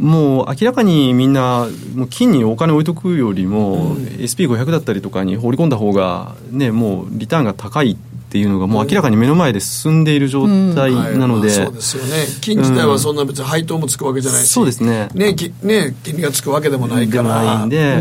[0.00, 7.98] もう明らかにみんなもう金にお金置いとくよりも、うん、SP500 だったりとかに放り込んだ方がねもうリターンが高い
[8.30, 11.70] っていうのがもう明らかに目の前で進んでいる状態なので、うんはい。
[11.70, 12.26] まあ、そうですよね。
[12.40, 15.08] 金自体はそんな別に配当もつくわけじゃないし、そうですね。
[15.14, 17.42] ねきね金利がつくわけでもないから。
[17.42, 17.98] ないんで、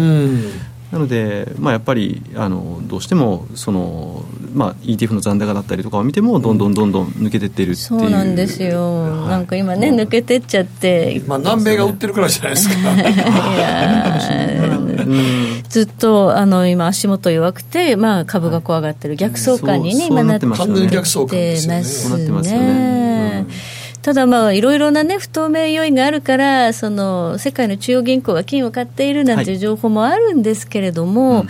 [0.92, 4.26] なので、まあ、やっぱりあのどうしてもその、
[4.56, 7.86] まあ、ETF の残高だったりとかを見てもどんどんどんどん抜けてってるっていう。
[7.86, 12.76] そうなんですよ、はい、なんか今ね抜けてっちゃって、まあ、南米が売ってるからじゃないですか。
[15.70, 19.16] ずっとあの今足元弱くて、まあ、株が怖がってる。
[19.16, 20.66] 逆相関にね、今なってますね。
[21.84, 23.46] そうなってますよね、
[24.02, 29.56] ただまあいろいろなね不透明要因があるからその世界の中央銀行が金を買っているなんてい。
[29.56, 31.50] う情報もあるんですけれども、はいうん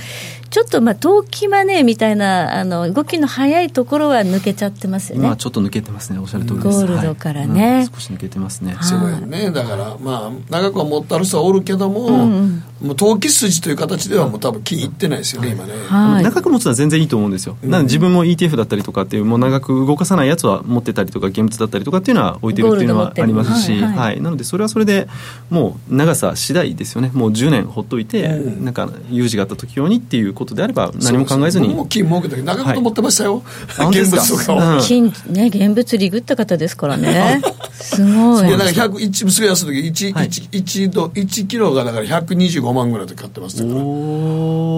[0.49, 5.27] ちょっとまあ投機マネーみたいなあの動きの早いところは抜けちゃってますよね。
[5.27, 6.19] まあちょっと抜けてますね。
[6.19, 6.79] おっしゃる通りです。
[6.79, 8.75] ゴールドからね、はいうん、少し抜けてますね。
[8.81, 9.51] そうよね。
[9.51, 15.73] だからまあ長くは持ってある人はおるけども、うん、もう投機筋という形ではもう多分金いってないですよね、今ね。
[15.87, 17.57] はい、長く持つのは全然いいと思うんですよ。
[17.63, 25.07] なので自分も ETF だったりとかっていうもう長く動かさないやつは持ってたりとか現物だったりとかっていうのは置いてるっていうのはありますし、はい、はい、なのでそれはそれで
[25.49, 27.11] もう長さ次第ですよね。
[27.13, 31.69] もう10年ほっといて、うん、なんか有事があった時用にっていうことであれば何も考えずに。
[31.69, 33.43] も金儲けたけど長くと思ってましたよ。
[33.91, 34.81] 現物とかを。
[34.81, 37.41] 金ね現物リグった方ですからね。
[37.79, 38.47] すごい。
[38.47, 43.79] いやなんか100一安い時1、はい、1, 1, 度1キロがだから125万ぐらいで買ってましたから。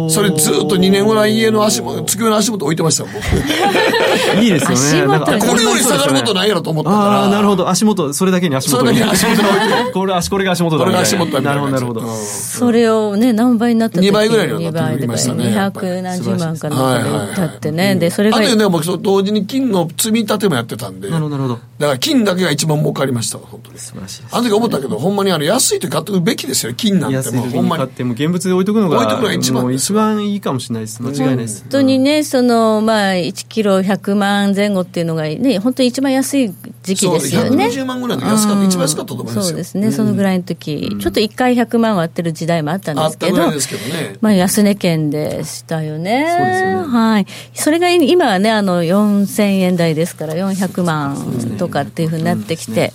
[0.09, 3.05] それずっと2年ぐらい家の足元机の足元置いてました
[4.41, 5.19] いいですよね。
[5.19, 7.03] これより下がることないやろと思ったから。
[7.03, 9.91] ああなるほど足元それだけに足元それだけに足元に置いて。
[9.91, 10.83] これ足これが足元だ。
[10.83, 11.41] これが足元だ。
[11.41, 12.01] なるほどなるほど。
[12.15, 15.50] それをね何倍になった時2倍ぐらいになってましたね。
[15.51, 17.95] 200何十万かなってってね。
[17.95, 18.37] でそれが。
[18.37, 21.09] あとね僕同時に金の積み立てもやってたんで。
[21.09, 21.70] なるほどなるほど。
[21.81, 23.79] だから金だけが一番儲かりました本当に。
[23.79, 24.23] 素晴らしい。
[24.31, 27.83] あの時思ったけどほんまにあの安いと買っておくべきですよ金なんてもうほんまに。
[27.83, 31.01] 買っても現物で置いとくのが置いとくのが一番一番いいかもしれないです。
[31.01, 31.61] 間違いないです。
[31.61, 36.53] 本当にねそのまあ1キロ100万前後っていうのがね本当に一番安い
[36.83, 37.65] 時期ですよね。
[37.65, 39.43] 120万ぐらいの安かった一番安かったと思いますよ。
[39.43, 46.25] そうですね、そのぐらいの時、ちょっと1回100万割ってる時代もあったんですけど、ですけどね、まあ安値圏でしたよね。
[46.37, 46.97] そうですよね。
[46.97, 47.25] はい。
[47.53, 52.91] それが今はねあの4000円台ですから400万とかっていうふうになってきて。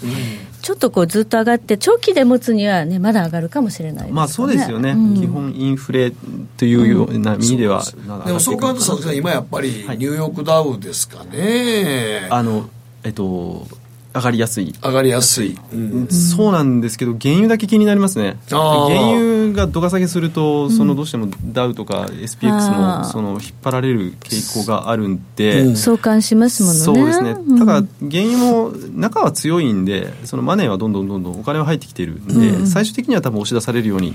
[0.63, 6.13] ちょっとこうずっと上がって、長期で持つには、ね、まだ上がるかもしれない、ね、まあそうですよね、うん、基本インフレ
[6.57, 12.23] というような意味では、うん、でもそう考えると、今やっぱりニューヨークダウですかね。
[12.23, 12.69] はい、あの
[13.05, 13.69] えっと
[14.17, 14.75] 上がりやすい。
[14.83, 18.39] 上がりやすい、うん、そうなんですけど原油だけ気になりますね。
[18.49, 26.81] 原油がどか下げするとそのどうしてもダウとか SPX もその引っ張られる傾向があるんで、うん、相関しますもんね。
[26.81, 27.35] そうですね。
[27.59, 34.15] ただ原油も中は強いんでそのマネーはどんどんどんどんお金は入ってきてるんで、うん、最終的には多分押し出されるように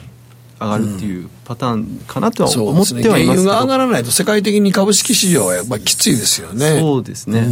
[0.62, 6.80] 上がるっていうパターンかなとは思ってはいますけど、ね、原油が上がらないと世界的に株式市場はやっぱりきついですよね。
[6.80, 7.48] そうですね、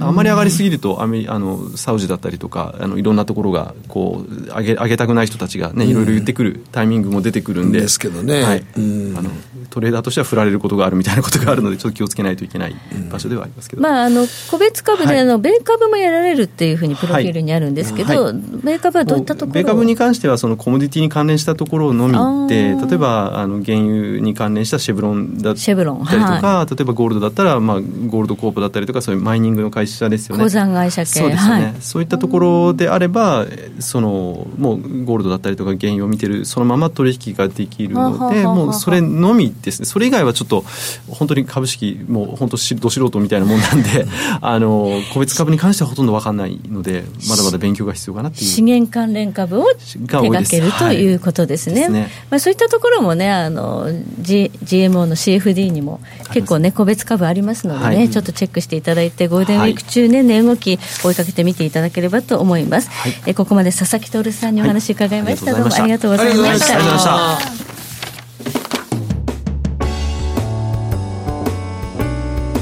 [0.00, 0.14] あん。
[0.14, 9.30] まり上がりすぎるとアメリあのサウジだったりとかあのいろんなところがこう上げ上げたくない人たちがねいろいろ言ってくるタイミングも出てくるんで、ですけどね、はい、あの
[9.70, 12.76] トレーダーとしては振られることがあるみたいなことがあるのでちょっと気をつけないといけない
[13.10, 22.14] 場所ではありますけど、まあ、あの個別株で、あの米株もやられるっていうふうにプロフィールにあるんですけど、はい、米株はどういったところ米株に関してはそのコモディティに関連したところのみ
[22.46, 30.44] で例えばあの原油に関連したシェブロンだったりとか、はい、例えばゴールドだったら、まあ、ゴールドコープだったりとかそういうマイニングの会社ですよね。
[30.44, 33.46] 鉱山会社系そうですね、はい、そういったところであれば
[33.80, 39.86] そのもうゴールドだったりとか原油を見てるそのまま取引ができるのでもうそれのみですね。
[39.86, 40.64] それ以外はちょっと
[41.08, 44.06] 本当に株式もう本当ど素人みたいなもんなんで
[44.40, 48.44] あの個別株に関してはほとんど分かんないのでまだまだ勉強が必要かなっていう。
[48.44, 51.82] 資源関連株を手掛けるということですね。
[51.82, 51.90] はい。
[51.90, 56.00] すね、まあ、そういったところもねあの、G、GMO の CFD にも
[56.32, 66.74] 結構ね個別株ありますのでね、はい、ちょっとチェックしていただいてゴールデンウィーク中ね、値動き追いかけてみていただければと思います、はい、えここまで佐々木徹さんにお話伺いました、どうもありがとうございました。
[66.74, 67.38] ありがとうございま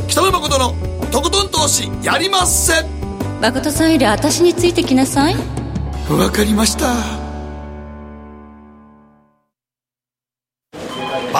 [0.08, 0.30] した。
[0.32, 0.74] 誠の
[1.12, 2.72] とことん投資やりまっせ
[3.40, 5.36] 誠さんより私についてきなさい。
[6.10, 7.29] わかりました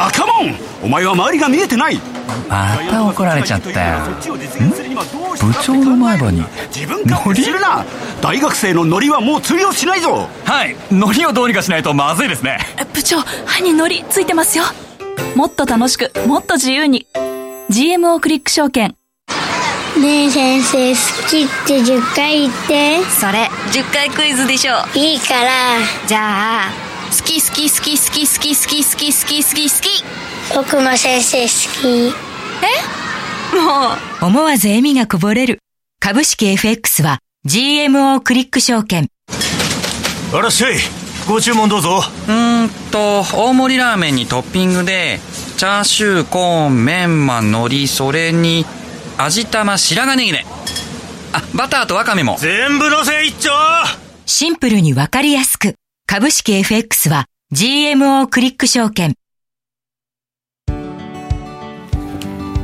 [0.01, 0.55] バカモン。
[0.83, 2.01] お前は周りが見えてない。
[2.49, 3.99] また怒られちゃったよ。
[4.09, 6.43] 部長の前歯に
[6.75, 7.85] 自分勝手するな。
[8.23, 10.27] 大学生のノリはもう通用しないぞ。
[10.47, 10.75] はい。
[10.91, 12.61] ノリをどうにかしないとまずいですね。
[12.95, 14.65] 部長歯にノリついてますよ。
[15.37, 17.07] もっと楽しくもっと自由に。
[17.69, 18.97] GMO クリック証券。
[20.01, 23.03] ねえ先生好きって10回言って。
[23.11, 25.51] それ10回クイズでしょいいから。
[26.07, 30.05] じゃあ好き好き好き好き好き好き好き好き好き好き
[30.55, 31.49] 僕も先生好
[31.83, 32.15] き。
[32.63, 33.57] え？
[33.57, 34.27] もう。
[34.27, 35.59] 思わず笑みがこぼれる。
[35.99, 39.09] 株式 FX は GMO クリック証券。
[40.33, 40.75] あらっしゃい。
[41.29, 42.03] ご注文どうぞ。
[42.29, 45.19] うんと大盛りラーメンにトッピングで
[45.57, 48.65] チャーシューコーンメンマ海苔それに
[49.19, 50.47] 味玉白髪ネギね
[51.33, 52.37] あバターとワカメも。
[52.39, 53.51] 全部のせ一丁。
[54.27, 55.75] シンプルにわかりやすく
[56.13, 59.15] 株式 FX は GMO クリック証券。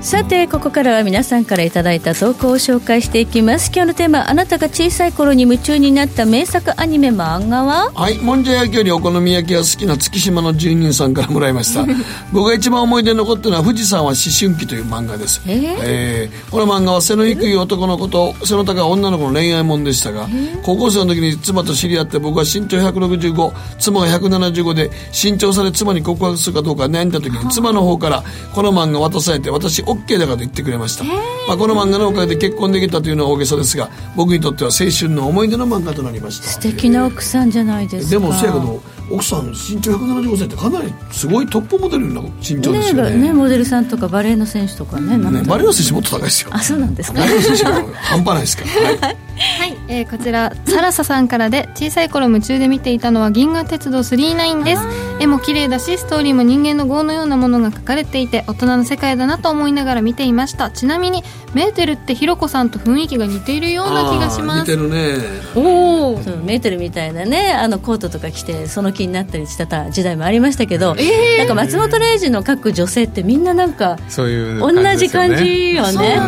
[0.06, 3.72] さてここからは皆さんからいただいた投稿を紹介していきます。
[3.74, 7.90] 今日のテーマあなたが小さい頃に夢中になった名作アニメ漫画は？
[7.92, 11.84] はいもんじゃ焼きよりお好み焼きが好きな月島の住人さんからもらいました。
[12.32, 15.76] 僕が一番思い出に残ってるのは「富士山は思春期」という漫画です、えー？
[15.82, 20.28] えーこの漫画は背の低い男の子と背の高い女の子の恋愛もんでしたが、
[20.62, 28.22] 高校生の時に妻と知り合って僕は身長165妻が175で身長差で妻に告白するかどうか悩んだ時に妻の方から
[28.54, 31.12] この漫画渡されて私 OK だからと言ってくれました、ま
[31.50, 36.48] あ、この漫画のおかげで結婚できたというのは大げさですが僕にとっては青春の思い出の漫画となりました。
[36.48, 38.10] 素敵な奥さんじゃないですか。
[38.10, 43.10] でもせやけど奥さん身長175センチってかなりすごいトップモデルの身長ですよね。
[43.10, 46.50] ねねモデルさんとかバレーの選手とかねねバレーの選手もっと高いですよ。
[46.52, 47.20] あそうなんですか？
[47.20, 48.70] バレーの選手は半端ないですから、
[49.08, 49.16] はい。
[49.36, 54.82] はい、えーこちらサラサさんからで小さい頃夢中で見ていたのは銀河鉄道999です。
[55.20, 60.70] 絵も綺麗だしストーリーも人間の業のようなものが書かれていて大人の世界だなと思いながら見ていました。
[60.70, 61.22] ちなみに
[61.54, 64.70] メーテルってひろこさんと雰囲気が似ているような気がします。
[64.70, 65.24] 似てるね。
[65.54, 70.96] おおメーテルみたいなねあのコートとか着てその気になったりしてた時代もありましたけど、
[71.38, 76.18] なんか松本零士の書く女性ってみんななんかそういう同じ感じよね。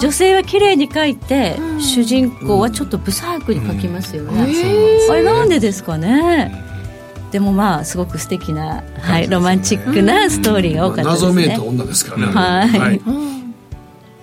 [0.00, 4.54] 女性は綺麗に書いて、主人公はちょっとブサークに書きますよね、
[5.10, 6.62] あれなんでですかね？
[7.32, 12.64] でもまあすごく素敵な、はい、ロマンチックなストーリーが多かったですね、謎めいた女ですからねは。
[12.64, 13.00] い、はい。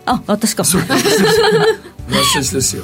[0.06, 0.64] あ私か
[2.12, 2.84] 私ですよ。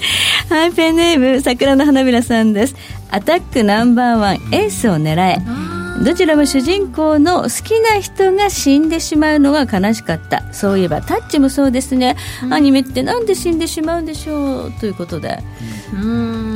[0.49, 2.75] はい、ペンネーム桜の花びらさんです。
[3.11, 5.66] アタックナンバーワンエースを狙え。
[6.03, 10.43] どちらも主人公の好きな人が死んでしまうのが悲しかった。
[10.53, 12.15] そういえばタッチもそうですね、
[12.49, 15.39] アニメってなんで死んでしまうんでしょうということで。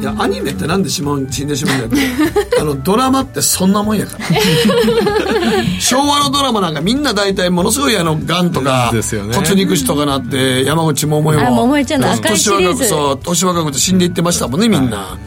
[0.01, 1.97] いやアニメってなんでしまう死んでしまうんだって。
[2.59, 4.25] あのドラマってそんなもんやから。
[5.79, 9.35] 昭和のドラマなんかみんな大体ものすごいあのガンとかですよね。
[9.35, 12.79] 骨肉腫とかなって山口百恵もあ百恵ちゃんの赤いシリーズ。
[12.79, 15.17] 年若くそう年若くて死んでいってましたもんねみんな、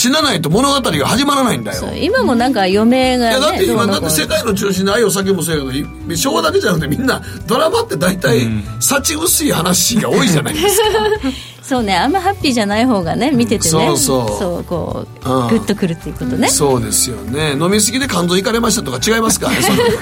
[0.00, 1.94] 死なないと物語が始まらないんだよ。
[1.94, 8.48] 今もなんか余命が、ね、いやだって今だって世界の中心で愛を叫ぶもそうやけどい昭和だけじゃなくてみんなドラマって大体
[8.80, 10.84] 幸薄い話が多いじゃないですか。
[11.62, 13.70] そうねあんまハッピーじゃない方がね見ててね。
[13.70, 14.38] そうそう。
[14.38, 15.48] そうこううん。
[15.48, 16.48] グッとくるっていうことね。
[16.48, 17.52] そうですよね。
[17.52, 19.98] 飲みすぎで肝臓いかれましたとか違いますからね そんなのね。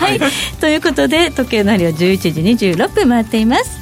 [0.00, 0.20] はい、
[0.60, 3.78] ということで時計の針は11時26分回っています。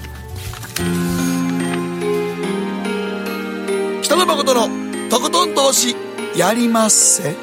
[4.03, 5.95] 北野誠のとことん投資
[6.37, 7.37] やりまっせ。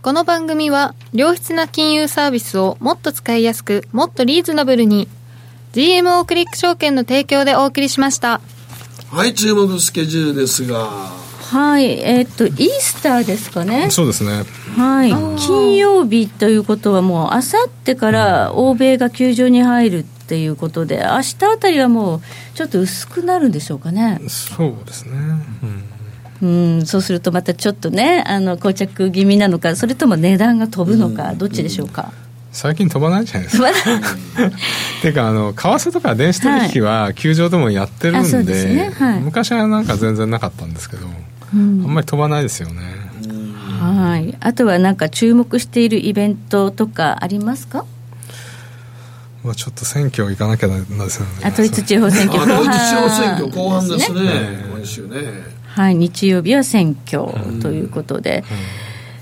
[0.00, 5.08] この番組は良質な金融サービスをもっと使いやすくもっとリーズナブルに
[5.74, 8.40] GMO クリック証券の提供でお送りしました。
[9.10, 10.88] はい注目スケジュールですが。
[11.50, 13.90] はいえっとイースターですかね。
[13.90, 14.44] そうですね。
[14.74, 15.10] はい。
[15.38, 22.20] 金曜日ということはもうあさってから欧米が球場に入るっていうことで明日あたりはもう
[22.54, 24.20] ちょっと薄くなるんでしょうかね。
[24.28, 25.16] そうですね、
[26.40, 26.76] うん。
[26.76, 26.86] うん。
[26.86, 32.12] そうするとまたちょっとねあの膠着気味なのかそれとも値段が飛ぶのか、どっちでしょうか、
[32.52, 33.70] 最近飛ばないじゃないですか。
[33.70, 33.72] っ
[35.02, 38.92] ていうかあの為替とか電子取引は球場でもやってるんで,、ですね。
[38.96, 39.20] はい。
[39.20, 41.06] 昔はなんか全然なかったんですけど、
[41.52, 41.82] うん。
[41.84, 42.82] あんまり飛ばないですよね、
[43.80, 47.84] はい、あとはなんか注目しているイベントとかありますか？
[49.44, 51.32] まあ、ちょっと選挙行かなきゃなんですよね。
[51.44, 52.42] あ統一地方選挙。
[52.42, 54.22] 統一地方選半挙 後半ですね。
[54.22, 55.16] ね今週ね。
[55.66, 57.28] はい、日曜日は選挙
[57.60, 58.44] ということで、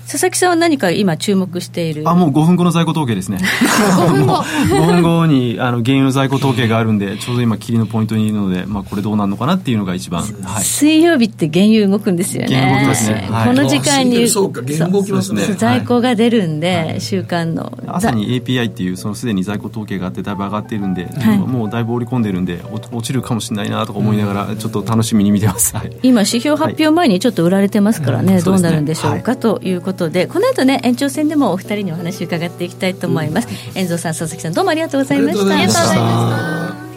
[0.09, 2.09] 佐々木さんは何か今注目している？
[2.09, 3.37] あもう5分後の在庫統計ですね。
[3.95, 4.41] 5分後。
[4.41, 12.55] 5分後にあの原油の在庫統計があるんでちょうど今切りのポイントにいるので、まあ、これどうなるのかなっていうのが一番、はい、水曜日って原油動くんですよね。
[12.55, 13.27] 原油動きますね。
[13.29, 13.47] はい。
[13.49, 15.43] この時間にそうか原油動きますね。
[15.57, 17.71] 在庫が出るんで、週間の。
[17.85, 21.37] 朝に API っていうそのすでに在庫統計があってだいぶ上がっているんで、はい。
[21.37, 25.95] もうだいぶ織り込んでるんで落落ちるかもしれないなとか思いながらちょっと楽しみに見てます、はい。
[26.01, 35.41] 今指標発表前にちょっと売られてますからね、うんどうなるんでしょうか、ということでこの後ね延長戦でもお二人にお話伺っていきたいと思います、遠藤さん佐々木さんどうもありがとうございました。
[35.41, 36.88] ありがとうございました